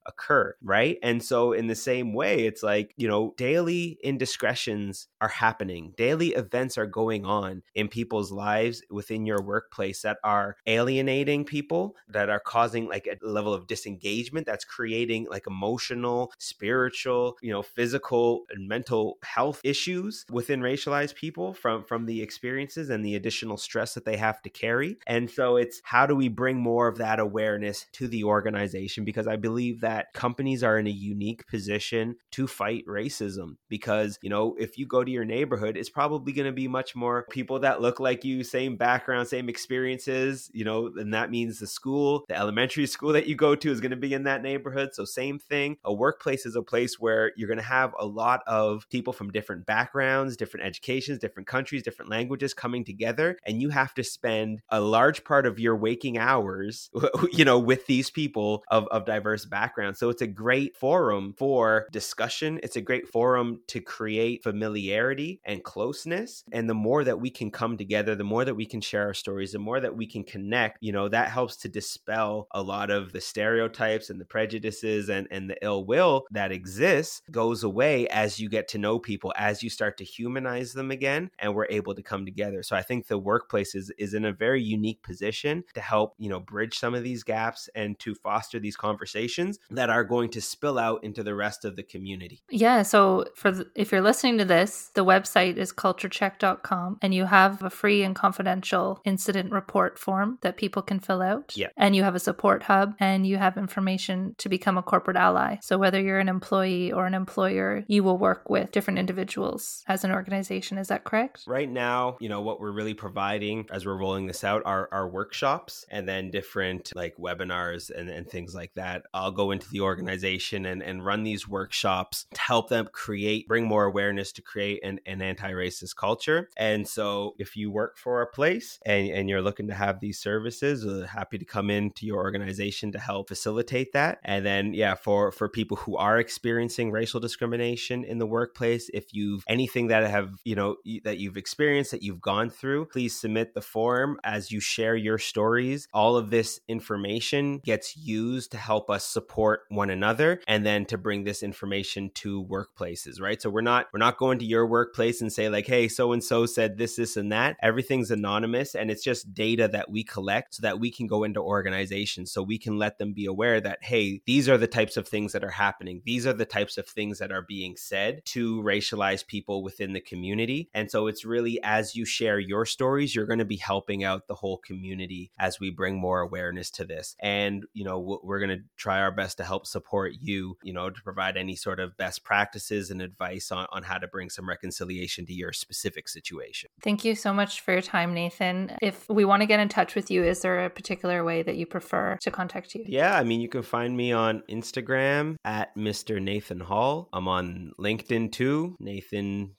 occur, 0.05 0.55
right? 0.61 0.97
And 1.03 1.23
so, 1.23 1.53
in 1.53 1.67
the 1.67 1.75
same 1.75 2.13
way, 2.13 2.45
it's 2.45 2.63
like, 2.63 2.93
you 2.97 3.07
know, 3.07 3.33
daily 3.37 3.97
indiscretions 4.03 5.07
are 5.19 5.27
happening, 5.27 5.93
daily 5.97 6.29
events 6.29 6.77
are 6.77 6.85
going 6.85 7.25
on 7.25 7.63
in 7.75 7.87
people's 7.87 8.31
lives 8.31 8.81
within 8.89 9.25
your 9.25 9.41
workplace 9.41 10.01
that 10.01 10.17
are 10.23 10.55
alienating 10.67 11.45
people, 11.45 11.95
that 12.09 12.29
are 12.29 12.39
causing 12.39 12.87
like 12.87 13.07
a 13.07 13.25
level 13.25 13.53
of 13.53 13.67
disengagement, 13.67 14.45
that's 14.45 14.65
creating 14.65 15.27
like 15.29 15.45
emotional, 15.47 16.31
spiritual, 16.39 17.37
you 17.41 17.51
know, 17.51 17.61
physical 17.61 18.45
and 18.49 18.67
mental 18.67 19.17
health 19.23 19.61
issues 19.63 20.25
within 20.31 20.61
racialized 20.61 21.15
people 21.15 21.53
from 21.53 21.83
from 21.83 22.05
the 22.05 22.21
experiences 22.21 22.89
and 22.89 23.05
the 23.05 23.15
additional 23.15 23.57
stress 23.57 23.93
that 23.93 24.05
they 24.05 24.17
have 24.17 24.41
to 24.41 24.49
carry. 24.49 24.97
And 25.07 25.29
so 25.29 25.57
it's 25.57 25.81
how 25.83 26.05
do 26.05 26.15
we 26.15 26.27
bring 26.27 26.57
more 26.57 26.87
of 26.87 26.97
that 26.97 27.19
awareness 27.19 27.85
to 27.93 28.07
the 28.07 28.23
organization 28.23 29.03
because 29.05 29.27
I 29.27 29.35
believe 29.35 29.81
that 29.81 29.90
that 29.91 30.13
companies 30.13 30.63
are 30.63 30.79
in 30.79 30.87
a 30.87 30.91
unique 30.91 31.45
position 31.47 32.15
to 32.31 32.47
fight 32.47 32.85
racism 32.87 33.57
because, 33.67 34.17
you 34.21 34.29
know, 34.29 34.55
if 34.57 34.77
you 34.77 34.85
go 34.85 35.03
to 35.03 35.11
your 35.11 35.25
neighborhood, 35.25 35.75
it's 35.75 35.89
probably 35.89 36.31
going 36.31 36.45
to 36.45 36.53
be 36.53 36.67
much 36.67 36.95
more 36.95 37.25
people 37.29 37.59
that 37.59 37.81
look 37.81 37.99
like 37.99 38.23
you, 38.23 38.41
same 38.41 38.77
background, 38.77 39.27
same 39.27 39.49
experiences, 39.49 40.49
you 40.53 40.63
know, 40.63 40.89
and 40.95 41.13
that 41.13 41.29
means 41.29 41.59
the 41.59 41.67
school, 41.67 42.23
the 42.29 42.37
elementary 42.37 42.85
school 42.95 43.11
that 43.11 43.27
you 43.27 43.35
go 43.35 43.53
to 43.53 43.69
is 43.69 43.81
going 43.81 43.91
to 43.91 43.97
be 43.97 44.13
in 44.13 44.23
that 44.23 44.41
neighborhood. 44.41 44.91
So, 44.93 45.03
same 45.03 45.39
thing. 45.39 45.75
A 45.83 45.93
workplace 45.93 46.45
is 46.45 46.55
a 46.55 46.61
place 46.61 46.97
where 46.97 47.33
you're 47.35 47.49
going 47.49 47.57
to 47.57 47.63
have 47.63 47.93
a 47.99 48.05
lot 48.05 48.43
of 48.47 48.87
people 48.89 49.11
from 49.11 49.29
different 49.29 49.65
backgrounds, 49.65 50.37
different 50.37 50.65
educations, 50.65 51.19
different 51.19 51.47
countries, 51.47 51.83
different 51.83 52.09
languages 52.09 52.53
coming 52.53 52.85
together. 52.85 53.37
And 53.45 53.61
you 53.61 53.69
have 53.69 53.93
to 53.95 54.05
spend 54.05 54.61
a 54.69 54.79
large 54.79 55.25
part 55.25 55.45
of 55.45 55.59
your 55.59 55.75
waking 55.75 56.17
hours, 56.17 56.89
you 57.33 57.43
know, 57.43 57.59
with 57.59 57.87
these 57.87 58.09
people 58.09 58.63
of, 58.71 58.87
of 58.87 59.05
diverse 59.05 59.43
backgrounds 59.43 59.80
background. 59.81 59.97
So 59.97 60.09
it's 60.09 60.21
a 60.21 60.27
great 60.27 60.77
forum 60.77 61.33
for 61.37 61.87
discussion. 61.91 62.59
It's 62.63 62.75
a 62.75 62.81
great 62.81 63.07
forum 63.07 63.61
to 63.67 63.81
create 63.81 64.43
familiarity 64.43 65.41
and 65.43 65.63
closeness. 65.63 66.43
And 66.51 66.69
the 66.69 66.75
more 66.75 67.03
that 67.03 67.19
we 67.19 67.29
can 67.29 67.51
come 67.51 67.77
together, 67.77 68.15
the 68.15 68.23
more 68.23 68.45
that 68.45 68.55
we 68.55 68.65
can 68.65 68.81
share 68.81 69.07
our 69.07 69.13
stories, 69.13 69.51
the 69.51 69.59
more 69.59 69.79
that 69.79 69.95
we 69.95 70.05
can 70.05 70.23
connect, 70.23 70.77
you 70.81 70.91
know, 70.91 71.09
that 71.09 71.29
helps 71.29 71.57
to 71.57 71.69
dispel 71.69 72.47
a 72.51 72.61
lot 72.61 72.91
of 72.91 73.11
the 73.11 73.21
stereotypes 73.21 74.09
and 74.09 74.21
the 74.21 74.25
prejudices 74.25 75.09
and, 75.09 75.27
and 75.31 75.49
the 75.49 75.57
ill 75.61 75.83
will 75.85 76.25
that 76.31 76.51
exists 76.51 77.21
goes 77.31 77.63
away 77.63 78.07
as 78.09 78.39
you 78.39 78.49
get 78.49 78.67
to 78.69 78.77
know 78.77 78.99
people, 78.99 79.33
as 79.35 79.63
you 79.63 79.69
start 79.69 79.97
to 79.97 80.03
humanize 80.03 80.73
them 80.73 80.91
again, 80.91 81.31
and 81.39 81.55
we're 81.55 81.67
able 81.69 81.95
to 81.95 82.03
come 82.03 82.25
together. 82.25 82.61
So 82.61 82.75
I 82.75 82.81
think 82.83 83.07
the 83.07 83.17
workplace 83.17 83.73
is, 83.73 83.91
is 83.97 84.13
in 84.13 84.25
a 84.25 84.33
very 84.33 84.61
unique 84.61 85.01
position 85.01 85.63
to 85.73 85.81
help, 85.81 86.13
you 86.17 86.29
know, 86.29 86.39
bridge 86.39 86.77
some 86.77 86.93
of 86.93 87.03
these 87.03 87.23
gaps 87.23 87.69
and 87.75 87.97
to 87.99 88.13
foster 88.15 88.59
these 88.59 88.75
conversations 88.75 89.59
that 89.71 89.89
are 89.89 90.03
going 90.03 90.29
to 90.31 90.41
spill 90.41 90.77
out 90.77 91.03
into 91.03 91.23
the 91.23 91.35
rest 91.35 91.65
of 91.65 91.75
the 91.75 91.83
community. 91.83 92.43
Yeah. 92.49 92.83
So 92.83 93.25
for 93.35 93.51
the, 93.51 93.67
if 93.75 93.91
you're 93.91 94.01
listening 94.01 94.37
to 94.39 94.45
this, 94.45 94.91
the 94.93 95.05
website 95.05 95.57
is 95.57 95.71
culturecheck.com 95.73 96.97
and 97.01 97.13
you 97.13 97.25
have 97.25 97.63
a 97.63 97.69
free 97.69 98.03
and 98.03 98.15
confidential 98.15 99.01
incident 99.05 99.51
report 99.51 99.97
form 99.97 100.37
that 100.41 100.57
people 100.57 100.81
can 100.81 100.99
fill 100.99 101.21
out. 101.21 101.53
Yeah. 101.55 101.67
And 101.77 101.95
you 101.95 102.03
have 102.03 102.15
a 102.15 102.19
support 102.19 102.63
hub 102.63 102.93
and 102.99 103.25
you 103.25 103.37
have 103.37 103.57
information 103.57 104.35
to 104.37 104.49
become 104.49 104.77
a 104.77 104.83
corporate 104.83 105.17
ally. 105.17 105.57
So 105.61 105.77
whether 105.77 106.01
you're 106.01 106.19
an 106.19 106.29
employee 106.29 106.91
or 106.91 107.05
an 107.05 107.13
employer, 107.13 107.83
you 107.87 108.03
will 108.03 108.17
work 108.17 108.49
with 108.49 108.71
different 108.71 108.99
individuals 108.99 109.83
as 109.87 110.03
an 110.03 110.11
organization. 110.11 110.77
Is 110.77 110.89
that 110.89 111.03
correct? 111.03 111.43
Right 111.47 111.69
now, 111.69 112.17
you 112.19 112.29
know, 112.29 112.41
what 112.41 112.59
we're 112.59 112.71
really 112.71 112.93
providing 112.93 113.67
as 113.71 113.85
we're 113.85 113.97
rolling 113.97 114.27
this 114.27 114.43
out 114.43 114.61
are, 114.65 114.89
are 114.91 115.09
workshops 115.09 115.85
and 115.89 116.07
then 116.07 116.31
different 116.31 116.91
like 116.95 117.15
webinars 117.17 117.89
and, 117.89 118.09
and 118.09 118.27
things 118.27 118.53
like 118.53 118.73
that. 118.75 119.03
I'll 119.13 119.31
go 119.31 119.51
into 119.51 119.60
into 119.61 119.71
the 119.71 119.81
organization 119.81 120.65
and, 120.65 120.81
and 120.81 121.05
run 121.05 121.23
these 121.23 121.47
workshops 121.47 122.25
to 122.33 122.41
help 122.41 122.69
them 122.69 122.89
create, 122.91 123.47
bring 123.47 123.67
more 123.67 123.85
awareness 123.85 124.31
to 124.33 124.41
create 124.41 124.83
an, 124.83 124.99
an 125.05 125.21
anti 125.21 125.51
racist 125.51 125.95
culture. 125.95 126.49
And 126.57 126.87
so 126.87 127.35
if 127.37 127.55
you 127.55 127.71
work 127.71 127.97
for 127.97 128.21
a 128.21 128.27
place 128.27 128.79
and, 128.85 129.09
and 129.09 129.29
you're 129.29 129.41
looking 129.41 129.67
to 129.67 129.73
have 129.73 129.99
these 129.99 130.19
services, 130.19 130.85
uh, 130.85 131.07
happy 131.07 131.37
to 131.37 131.45
come 131.45 131.69
into 131.69 132.05
your 132.05 132.17
organization 132.17 132.91
to 132.93 132.99
help 132.99 133.27
facilitate 133.27 133.93
that. 133.93 134.19
And 134.23 134.45
then, 134.45 134.73
yeah, 134.73 134.95
for, 134.95 135.31
for 135.31 135.47
people 135.47 135.77
who 135.77 135.95
are 135.95 136.17
experiencing 136.17 136.91
racial 136.91 137.19
discrimination 137.19 138.03
in 138.03 138.17
the 138.17 138.25
workplace, 138.25 138.89
if 138.93 139.13
you've 139.13 139.43
anything 139.47 139.87
that 139.87 140.09
have, 140.09 140.31
you 140.43 140.55
know, 140.55 140.77
that 141.03 141.19
you've 141.19 141.37
experienced, 141.37 141.91
that 141.91 142.01
you've 142.01 142.21
gone 142.21 142.49
through, 142.49 142.85
please 142.85 143.19
submit 143.19 143.53
the 143.53 143.61
form 143.61 144.19
as 144.23 144.51
you 144.51 144.59
share 144.59 144.95
your 144.95 145.17
stories. 145.17 145.87
All 145.93 146.17
of 146.17 146.29
this 146.29 146.59
information 146.67 147.59
gets 147.59 147.95
used 147.95 148.51
to 148.51 148.57
help 148.57 148.89
us 148.89 149.05
support 149.05 149.50
support 149.51 149.65
one 149.69 149.89
another 149.89 150.41
and 150.47 150.65
then 150.65 150.85
to 150.85 150.97
bring 150.97 151.23
this 151.23 151.43
information 151.43 152.11
to 152.13 152.43
workplaces, 152.45 153.21
right? 153.21 153.41
So 153.41 153.49
we're 153.49 153.61
not 153.61 153.87
we're 153.93 153.99
not 153.99 154.17
going 154.17 154.39
to 154.39 154.45
your 154.45 154.65
workplace 154.65 155.21
and 155.21 155.31
say 155.31 155.49
like, 155.49 155.67
"Hey, 155.67 155.87
so 155.87 156.13
and 156.13 156.23
so 156.23 156.45
said 156.45 156.77
this 156.77 156.95
this 156.95 157.17
and 157.17 157.31
that." 157.31 157.57
Everything's 157.61 158.11
anonymous 158.11 158.75
and 158.75 158.89
it's 158.91 159.03
just 159.03 159.33
data 159.33 159.67
that 159.67 159.89
we 159.89 160.03
collect 160.03 160.55
so 160.55 160.61
that 160.61 160.79
we 160.79 160.91
can 160.91 161.07
go 161.07 161.23
into 161.23 161.39
organizations 161.39 162.31
so 162.31 162.43
we 162.43 162.57
can 162.57 162.77
let 162.77 162.97
them 162.97 163.13
be 163.13 163.25
aware 163.25 163.61
that 163.61 163.79
hey, 163.81 164.21
these 164.25 164.47
are 164.49 164.57
the 164.57 164.67
types 164.67 164.97
of 164.97 165.07
things 165.07 165.33
that 165.33 165.43
are 165.43 165.49
happening. 165.49 166.01
These 166.05 166.25
are 166.27 166.33
the 166.33 166.45
types 166.45 166.77
of 166.77 166.87
things 166.87 167.19
that 167.19 167.31
are 167.31 167.45
being 167.47 167.75
said 167.77 168.21
to 168.25 168.61
racialized 168.61 169.27
people 169.27 169.63
within 169.63 169.93
the 169.93 170.01
community. 170.01 170.69
And 170.73 170.89
so 170.89 171.07
it's 171.07 171.25
really 171.25 171.59
as 171.63 171.95
you 171.95 172.05
share 172.05 172.39
your 172.39 172.65
stories, 172.65 173.15
you're 173.15 173.25
going 173.25 173.39
to 173.39 173.45
be 173.45 173.57
helping 173.57 174.03
out 174.03 174.27
the 174.27 174.35
whole 174.35 174.57
community 174.57 175.31
as 175.37 175.59
we 175.59 175.69
bring 175.69 175.99
more 175.99 176.21
awareness 176.21 176.69
to 176.71 176.85
this. 176.85 177.15
And, 177.19 177.65
you 177.73 177.83
know, 177.83 178.19
we're 178.23 178.39
going 178.39 178.57
to 178.57 178.63
try 178.77 178.99
our 178.99 179.11
best 179.11 179.39
to 179.41 179.47
help 179.47 179.65
support 179.65 180.13
you, 180.21 180.57
you 180.63 180.71
know, 180.71 180.89
to 180.89 181.01
provide 181.01 181.35
any 181.35 181.55
sort 181.55 181.79
of 181.79 181.97
best 181.97 182.23
practices 182.23 182.91
and 182.91 183.01
advice 183.01 183.51
on, 183.51 183.65
on 183.71 183.83
how 183.83 183.97
to 183.97 184.07
bring 184.07 184.29
some 184.29 184.47
reconciliation 184.47 185.25
to 185.25 185.33
your 185.33 185.51
specific 185.51 186.07
situation. 186.07 186.69
Thank 186.81 187.03
you 187.03 187.15
so 187.15 187.33
much 187.33 187.61
for 187.61 187.71
your 187.71 187.81
time, 187.81 188.13
Nathan. 188.13 188.77
If 188.81 189.09
we 189.09 189.25
want 189.25 189.41
to 189.41 189.47
get 189.47 189.59
in 189.59 189.67
touch 189.69 189.95
with 189.95 190.11
you, 190.11 190.23
is 190.23 190.41
there 190.41 190.63
a 190.65 190.69
particular 190.69 191.23
way 191.23 191.41
that 191.41 191.55
you 191.55 191.65
prefer 191.65 192.17
to 192.21 192.31
contact 192.31 192.75
you? 192.75 192.85
Yeah, 192.87 193.17
I 193.17 193.23
mean, 193.23 193.41
you 193.41 193.49
can 193.49 193.63
find 193.63 193.97
me 193.97 194.11
on 194.11 194.43
Instagram 194.49 195.37
at 195.43 195.75
Mr. 195.75 196.21
Nathan 196.21 196.59
Hall. 196.59 197.09
I'm 197.11 197.27
on 197.27 197.71
LinkedIn 197.79 198.31
too, 198.31 198.77
nathan.j.d.hall. 198.79 199.55